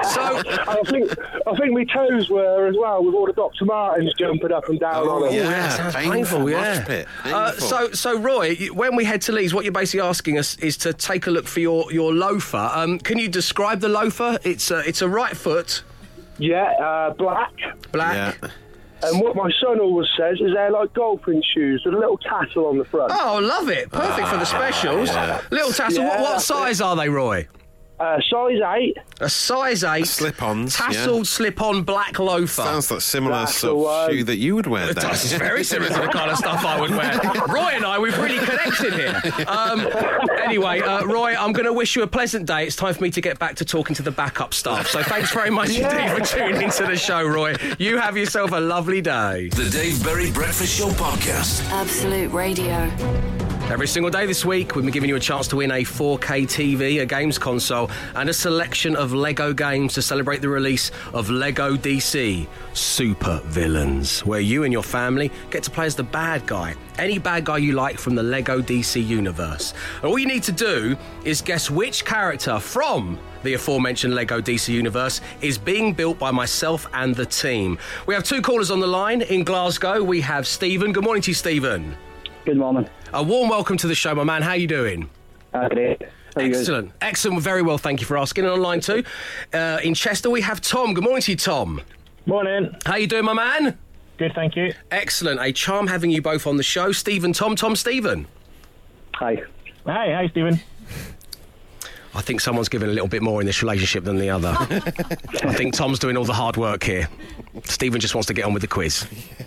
[0.05, 1.11] So I think
[1.47, 3.65] I think my toes were as well, with all the Dr.
[3.65, 5.31] Martens jumping up and down on them.
[5.31, 6.41] Oh, yeah, sounds painful.
[6.41, 6.85] mosh Yeah.
[6.85, 7.09] pit.
[7.25, 10.77] Uh, so, so Roy, when we head to Leeds, what you're basically asking us is
[10.79, 12.71] to take a look for your your loafer.
[12.75, 14.39] Um, can you describe the loafer?
[14.45, 15.83] It's a, it's a right foot,
[16.39, 17.53] Yeah, uh, black.
[17.91, 18.37] black.
[18.43, 18.49] Yeah.
[19.13, 22.67] And what my son always says is they're like golfing shoes with a little tassel
[22.67, 23.13] on the front.
[23.15, 23.91] Oh, I love it!
[23.91, 25.11] Perfect for the specials.
[25.51, 26.05] Little tassel.
[26.05, 27.47] what, Yeah, what that's size are they, Roy?
[28.01, 28.97] Uh, size eight.
[29.21, 30.87] A size eight Slip-ons, yeah.
[30.89, 32.63] tasseled slip-on black loafer.
[32.63, 34.11] Sounds like similar That's sort of one.
[34.11, 35.11] shoe that you would wear, It Dave.
[35.13, 37.21] It's very similar to the kind of stuff I would wear.
[37.49, 39.23] Roy and I, we've really connected here.
[39.47, 39.87] Um,
[40.43, 42.67] anyway, uh, Roy, I'm going to wish you a pleasant day.
[42.67, 44.89] It's time for me to get back to talking to the backup staff.
[44.89, 47.55] So thanks very much indeed for tuning into the show, Roy.
[47.79, 49.51] You have yourself a lovely day.
[49.51, 51.65] The Dave Berry Breakfast Show Podcast.
[51.71, 53.44] Absolute Radio.
[53.71, 56.43] Every single day this week, we've been giving you a chance to win a 4K
[56.43, 61.31] TV, a games console, and a selection of Lego games to celebrate the release of
[61.31, 66.47] Lego DC Super Villains, where you and your family get to play as the bad
[66.47, 69.73] guy, any bad guy you like from the Lego DC universe.
[70.03, 74.69] And all you need to do is guess which character from the aforementioned Lego DC
[74.69, 77.79] universe is being built by myself and the team.
[78.07, 80.03] We have two callers on the line in Glasgow.
[80.03, 80.93] We have Stephen.
[80.93, 81.97] Good morning to you, Stephen.
[82.45, 82.87] Good morning.
[83.15, 84.43] A warm welcome to the show, my man.
[84.43, 85.09] How you doing?
[85.53, 86.03] Uh, great.
[86.03, 86.63] How are you guys?
[86.63, 86.91] Excellent.
[87.01, 87.43] Excellent.
[87.43, 87.79] Very well.
[87.79, 88.43] Thank you for asking.
[88.43, 89.05] And online too.
[89.53, 90.95] Uh, in Chester, we have Tom.
[90.95, 91.81] Good morning to you, Tom.
[92.27, 92.75] Morning.
[92.85, 93.79] How you doing, my man?
[94.17, 94.75] Good, thank you.
[94.91, 95.41] Excellent.
[95.41, 96.91] A charm having you both on the show.
[96.91, 98.27] Stephen, Tom, Tom, Stephen.
[99.15, 99.41] Hi.
[99.87, 100.59] Hi, hi, Stephen.
[102.17, 104.57] I think someone's given a little bit more in this relationship than the other.
[105.45, 107.09] I think Tom's doing all the hard work here.
[107.63, 109.07] Stephen just wants to get on with the quiz.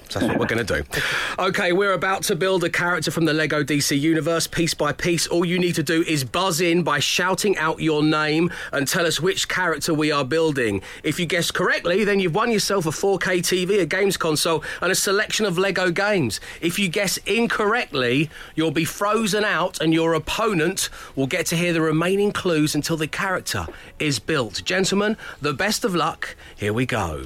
[0.09, 1.01] So that's what we're going to do.
[1.39, 5.27] Okay, we're about to build a character from the Lego DC universe piece by piece.
[5.27, 9.05] All you need to do is buzz in by shouting out your name and tell
[9.05, 10.81] us which character we are building.
[11.03, 14.91] If you guess correctly, then you've won yourself a 4K TV, a games console, and
[14.91, 16.39] a selection of Lego games.
[16.61, 21.73] If you guess incorrectly, you'll be frozen out and your opponent will get to hear
[21.73, 23.67] the remaining clues until the character
[23.99, 24.63] is built.
[24.63, 26.35] Gentlemen, the best of luck.
[26.55, 27.25] Here we go.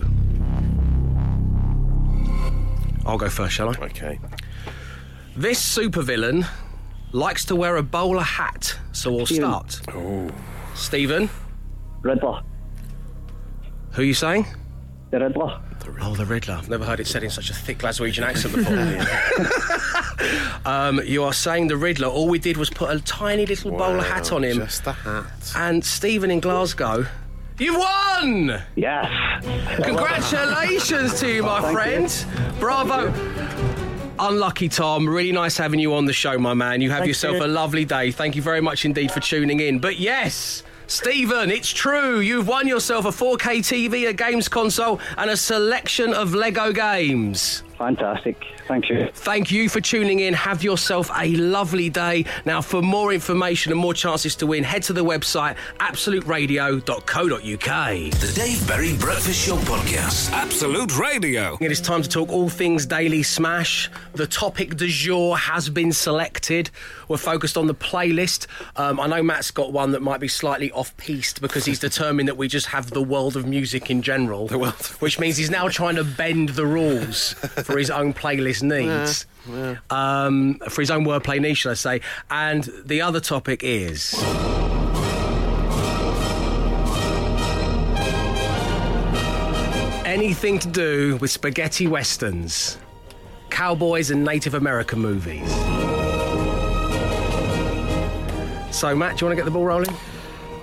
[3.05, 3.73] I'll go first, shall I?
[3.85, 4.19] Okay.
[5.35, 6.47] This supervillain
[7.11, 8.77] likes to wear a bowler hat.
[8.91, 9.49] So we'll Stephen.
[9.49, 9.81] start.
[9.89, 10.29] Oh.
[10.75, 11.29] Stephen,
[12.01, 12.41] Riddler.
[13.91, 14.45] who are you saying?
[15.09, 15.61] The Riddler.
[16.01, 16.53] Oh, the Riddler.
[16.55, 18.77] I've never heard it said in such a thick Glaswegian accent before.
[20.71, 22.07] um, you are saying the Riddler.
[22.07, 24.57] All we did was put a tiny little bowler hat on him.
[24.59, 25.53] Just a hat.
[25.55, 27.05] And Stephen in Glasgow,
[27.59, 28.61] you won!
[28.75, 29.05] Yes.
[29.83, 32.25] Congratulations to you, my friend.
[32.59, 33.13] Bravo.
[34.19, 36.81] Unlucky Tom, really nice having you on the show, my man.
[36.81, 37.45] You have Thank yourself you.
[37.45, 38.11] a lovely day.
[38.11, 39.79] Thank you very much indeed for tuning in.
[39.79, 42.19] But yes, Stephen, it's true.
[42.19, 47.63] You've won yourself a 4K TV, a games console, and a selection of Lego games.
[47.77, 48.37] Fantastic.
[48.71, 49.09] Thank you.
[49.13, 50.33] Thank you for tuning in.
[50.33, 52.23] Have yourself a lovely day.
[52.45, 58.11] Now, for more information and more chances to win, head to the website absoluteradio.co.uk.
[58.11, 60.31] The Dave Berry Breakfast Show Podcast.
[60.31, 61.57] Absolute Radio.
[61.59, 63.89] It is time to talk all things Daily Smash.
[64.13, 66.69] The topic du jour has been selected.
[67.09, 68.47] We're focused on the playlist.
[68.77, 72.29] Um, I know Matt's got one that might be slightly off piste because he's determined
[72.29, 74.47] that we just have the world of music in general.
[74.47, 74.75] The world.
[74.99, 79.25] Which means he's now trying to bend the rules for his own playlist needs.
[79.89, 82.01] Um, for his own wordplay niche, shall I say.
[82.29, 84.15] And the other topic is.
[90.11, 92.77] anything to do with spaghetti westerns,
[93.49, 95.49] cowboys, and Native American movies.
[98.75, 99.95] So, Matt, do you want to get the ball rolling?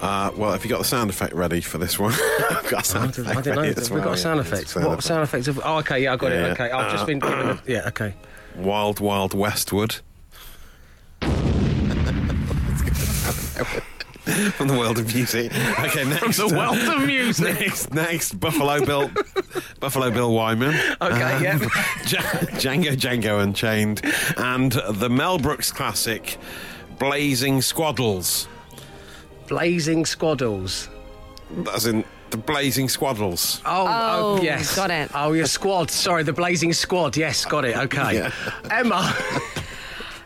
[0.00, 2.12] Uh, well, have you got the sound effect ready for this one?
[2.50, 3.62] I've got a sound effect I don't know.
[3.62, 4.68] ready Have as we got a sound effect?
[4.68, 5.04] Sound What effect.
[5.04, 5.46] sound effects?
[5.46, 6.46] Have, oh, okay, yeah, I got Yeah.
[6.46, 6.50] it.
[6.52, 7.18] Okay, I've just been.
[7.18, 8.14] Given a, uh, yeah, okay.
[8.56, 9.96] Wild Wild Westwood.
[14.56, 15.50] From the world of music.
[15.80, 16.36] Okay, next.
[16.36, 17.58] the uh, world of music.
[17.60, 19.10] Next, next Buffalo Bill,
[19.80, 20.74] Buffalo Bill Wyman.
[21.00, 21.58] Okay, um, yeah.
[22.04, 24.02] Django Django Unchained,
[24.36, 26.36] and the Mel Brooks classic,
[26.98, 28.46] Blazing Squaddles.
[29.48, 30.88] Blazing Squaddles.
[31.74, 33.60] As in the Blazing Squaddles.
[33.64, 34.76] Oh, oh, Oh, yes.
[34.76, 35.10] got it.
[35.14, 35.90] Oh, your squad.
[35.90, 37.16] Sorry, the Blazing Squad.
[37.16, 37.76] Yes, got it.
[37.76, 38.14] Okay.
[38.16, 38.32] Yeah.
[38.70, 39.14] Emma.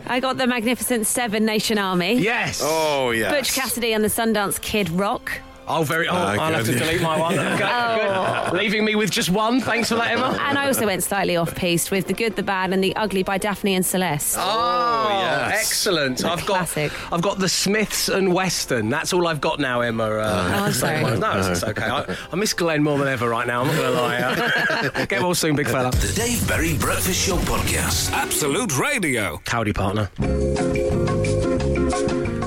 [0.07, 2.15] I got the Magnificent Seven Nation Army.
[2.15, 2.61] yes.
[2.65, 3.31] Oh yes.
[3.33, 5.31] Butch Cassidy and the Sundance Kid Rock.
[5.79, 6.09] Oh, very.
[6.09, 7.39] Oh, Ah, I'll have to delete my one.
[7.53, 8.51] Okay, Oh.
[8.55, 9.61] Leaving me with just one.
[9.61, 10.37] Thanks for that, Emma.
[10.41, 13.23] And I also went slightly off piste with The Good, the Bad, and The Ugly
[13.23, 14.37] by Daphne and Celeste.
[14.39, 15.09] Oh,
[15.51, 15.61] yes.
[15.61, 16.25] excellent!
[16.25, 16.93] I've got classic.
[17.13, 18.89] I've got the Smiths and Western.
[18.91, 20.05] That's all I've got now, Emma.
[20.05, 21.03] Uh, Oh, I'm sorry.
[21.19, 21.85] No, it's, it's okay.
[21.85, 23.63] I, I miss Glenn more than ever right now.
[23.63, 24.17] I'm not going to lie.
[24.19, 25.91] Uh, get well soon, big fella.
[25.91, 28.13] The Dave Berry Breakfast Show Podcast.
[28.13, 29.41] Absolute Radio.
[29.47, 30.11] Howdy, partner.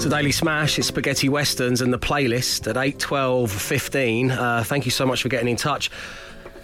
[0.06, 0.78] A daily smash.
[0.78, 4.30] It's spaghetti westerns and the playlist at 8, 12, 15.
[4.32, 5.90] Uh, thank you so much for getting in touch.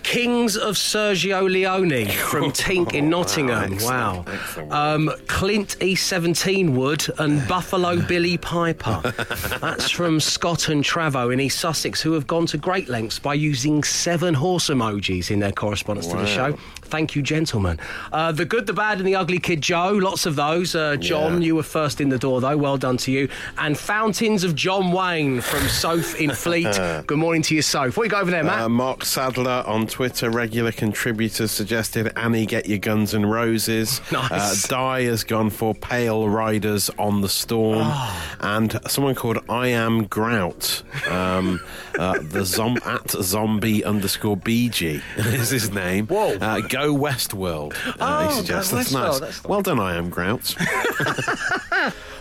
[0.03, 3.73] Kings of Sergio Leone from Tink in Nottingham.
[3.73, 4.27] excellent,
[4.69, 4.95] Wow.
[4.95, 9.01] Um, Clint E17 Wood and Buffalo Billy Piper.
[9.59, 13.33] That's from Scott and Travo in East Sussex, who have gone to great lengths by
[13.35, 16.57] using seven horse emojis in their correspondence to the show.
[16.91, 17.79] Thank you, gentlemen.
[18.11, 20.75] Uh, the Good, the Bad, and the Ugly Kid Joe, lots of those.
[20.75, 21.47] Uh, John, Yeah.
[21.47, 22.57] you were first in the door, though.
[22.57, 23.29] Well done to you.
[23.57, 26.67] And Fountains of John Wayne from Soph in Fleet.
[27.07, 27.95] Good morning to you, Soph.
[27.95, 28.59] What you got over there, Matt?
[28.61, 34.01] Uh, Mark Sadler on Twitter, regular contributor, suggested Annie get your Guns and Roses.
[34.11, 34.65] Nice.
[34.65, 37.79] Uh, Di has gone for Pale Riders on the Storm.
[37.83, 38.35] Ah.
[38.41, 40.83] And someone called I Am Grout.
[41.09, 41.61] Um,
[41.97, 46.07] uh, the zom- at zombie underscore BG is his name.
[46.07, 46.35] Whoa.
[46.37, 48.71] Uh, go Westworld, uh, Oh, he suggests.
[48.71, 49.19] That's Westworld, nice.
[49.19, 50.55] that's- Well done, I Am Grout.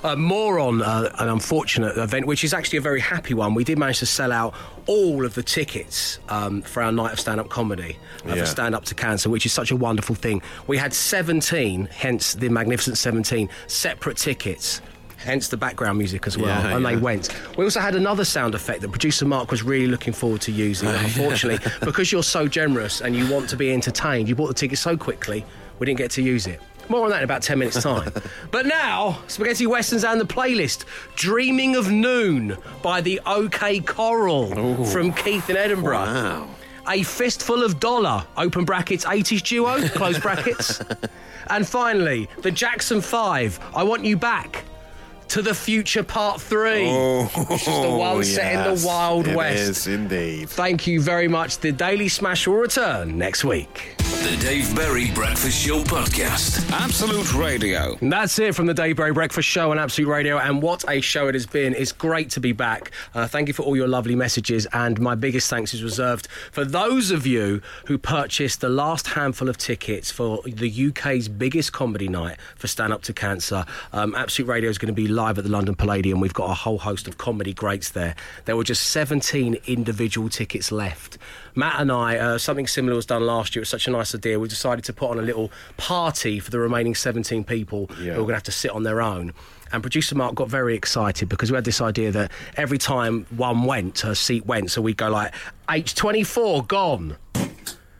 [0.03, 3.55] uh, more on uh, an unfortunate event, which is actually a very happy one.
[3.55, 4.55] We did manage to sell out
[4.87, 8.41] all of the tickets um, for our night of stand up comedy, uh, Yeah.
[8.41, 10.43] for Stand Up to Cancer, which is such a wonderful thing.
[10.67, 14.81] We had 17, hence the Magnificent 17, separate tickets.
[15.23, 17.29] Hence the background music as well, Yeah, and they went.
[17.59, 20.89] We also had another sound effect that producer Mark was really looking forward to using.
[20.91, 24.55] and Unfortunately, because you're so generous and you want to be entertained, you bought the
[24.55, 25.45] ticket so quickly,
[25.79, 26.61] we didn't get to use it.
[26.89, 28.12] More on that in about 10 minutes' time.
[28.51, 35.12] but now, Spaghetti Westerns and the playlist Dreaming of Noon by the OK Coral from
[35.12, 35.99] Keith in Edinburgh.
[35.99, 36.49] Wow.
[36.89, 40.81] A Fistful of Dollar, open brackets, 80s duo, close brackets.
[41.49, 44.64] and finally, the Jackson 5, I Want You Back.
[45.31, 46.87] To the Future Part 3.
[47.49, 49.62] which is the one set in the Oh, yes, Wild West.
[49.62, 50.49] is indeed.
[50.51, 51.59] Thank you very much.
[51.59, 54.00] The Daily Smash will return next week.
[54.21, 56.71] The Dave Berry Breakfast Show Podcast.
[56.73, 57.97] Absolute Radio.
[58.03, 61.01] And that's it from the Dave Berry Breakfast Show on Absolute Radio, and what a
[61.01, 61.75] show it has been.
[61.75, 62.91] It's great to be back.
[63.14, 66.66] Uh, thank you for all your lovely messages, and my biggest thanks is reserved for
[66.66, 72.07] those of you who purchased the last handful of tickets for the UK's biggest comedy
[72.07, 73.64] night for Stand Up to Cancer.
[73.95, 76.21] Um, Absolute Radio is going to be live at the London Palladium.
[76.21, 78.14] We've got a whole host of comedy greats there.
[78.45, 81.16] There were just 17 individual tickets left.
[81.55, 83.61] Matt and I, uh, something similar was done last year.
[83.61, 84.39] It was such a nice idea.
[84.39, 88.13] We decided to put on a little party for the remaining 17 people Yeah.
[88.15, 89.33] who are going to have to sit on their own.
[89.73, 93.65] And producer Mark got very excited because we had this idea that every time one
[93.65, 94.71] went, her seat went.
[94.73, 95.33] So we'd go like,
[95.69, 97.17] H24, gone.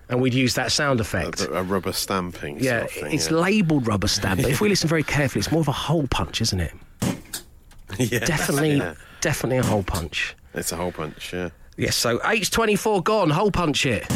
[0.09, 1.43] And we'd use that sound effect.
[1.43, 2.55] A, a rubber stamping.
[2.57, 3.37] sort yeah, of thing, it's yeah.
[3.37, 6.41] labelled rubber stamp, but if we listen very carefully, it's more of a hole punch,
[6.41, 6.73] isn't it?
[7.99, 8.19] yeah.
[8.19, 8.95] Definitely, Yeah.
[9.21, 10.35] definitely a hole punch.
[10.55, 11.33] It's a whole punch.
[11.33, 11.51] yeah.
[11.81, 14.07] Yes, so H24 gone, hole punch it.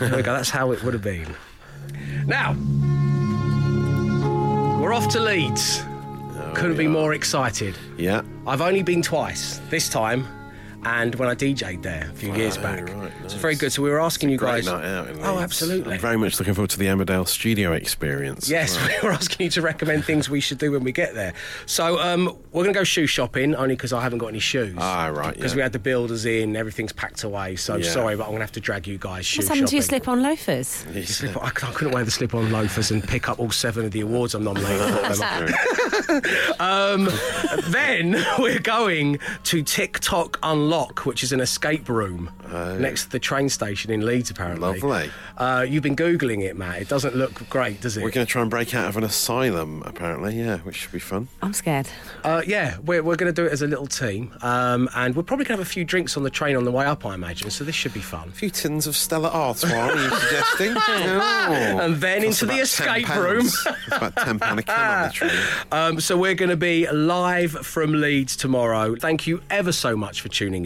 [0.00, 1.36] there we go, that's how it would have been.
[2.26, 2.54] Now,
[4.80, 5.84] we're off to Leeds.
[6.54, 7.76] Couldn't be more excited.
[7.96, 8.22] Yeah.
[8.44, 10.26] I've only been twice, this time,
[10.86, 12.88] and when I DJ'd there a few years Oh, back.
[12.94, 13.42] right, It's nice.
[13.42, 13.72] very good.
[13.72, 14.66] So we were asking you Great guys.
[14.66, 15.94] night out in oh, absolutely.
[15.94, 18.48] I'm very much looking forward to the Emmerdale studio experience.
[18.48, 18.96] Yes, Right.
[19.02, 21.32] we were asking you to recommend things we should do when we get there.
[21.66, 24.76] So um, we're going to go shoe shopping, only because I haven't got any shoes.
[24.78, 25.56] Ah, right, Because yeah.
[25.56, 27.56] we had the builders in, everything's packed away.
[27.56, 27.90] So Yeah.
[27.90, 29.82] sorry, but I'm going to have to drag you guys shoe What's happened to your
[29.82, 30.68] slip-on loafers?
[31.06, 34.02] Slip- I, I couldn't wear the slip-on loafers and pick up all seven of the
[34.02, 36.62] awards I'm nominated for.
[36.62, 37.08] um,
[37.70, 42.30] then we're going to Tick Tock Unlock, which is an escape room
[42.78, 44.30] next to the train station in Leeds.
[44.30, 45.10] Apparently, Lovely.
[45.36, 46.80] Uh, you've been googling it, Matt.
[46.80, 48.02] It doesn't look great, does it?
[48.02, 50.98] We're going to try and break out of an asylum, apparently, yeah, which should be
[50.98, 51.28] fun.
[51.42, 51.88] I'm scared.
[52.24, 55.22] Uh, yeah, we're, we're going to do it as a little team, um, and we're
[55.22, 57.14] probably going to have a few drinks on the train on the way up, I
[57.14, 57.50] imagine.
[57.50, 58.28] So this should be fun.
[58.28, 60.76] A few tins of Stella Artois, are you suggesting?
[61.48, 61.78] Oh.
[61.80, 63.46] And then Costs into the escape room.
[63.46, 65.30] It's about £10 a can on the train.
[65.72, 68.96] Um, so we're going to be live from Leeds tomorrow.
[68.96, 70.65] Thank you ever so much for tuning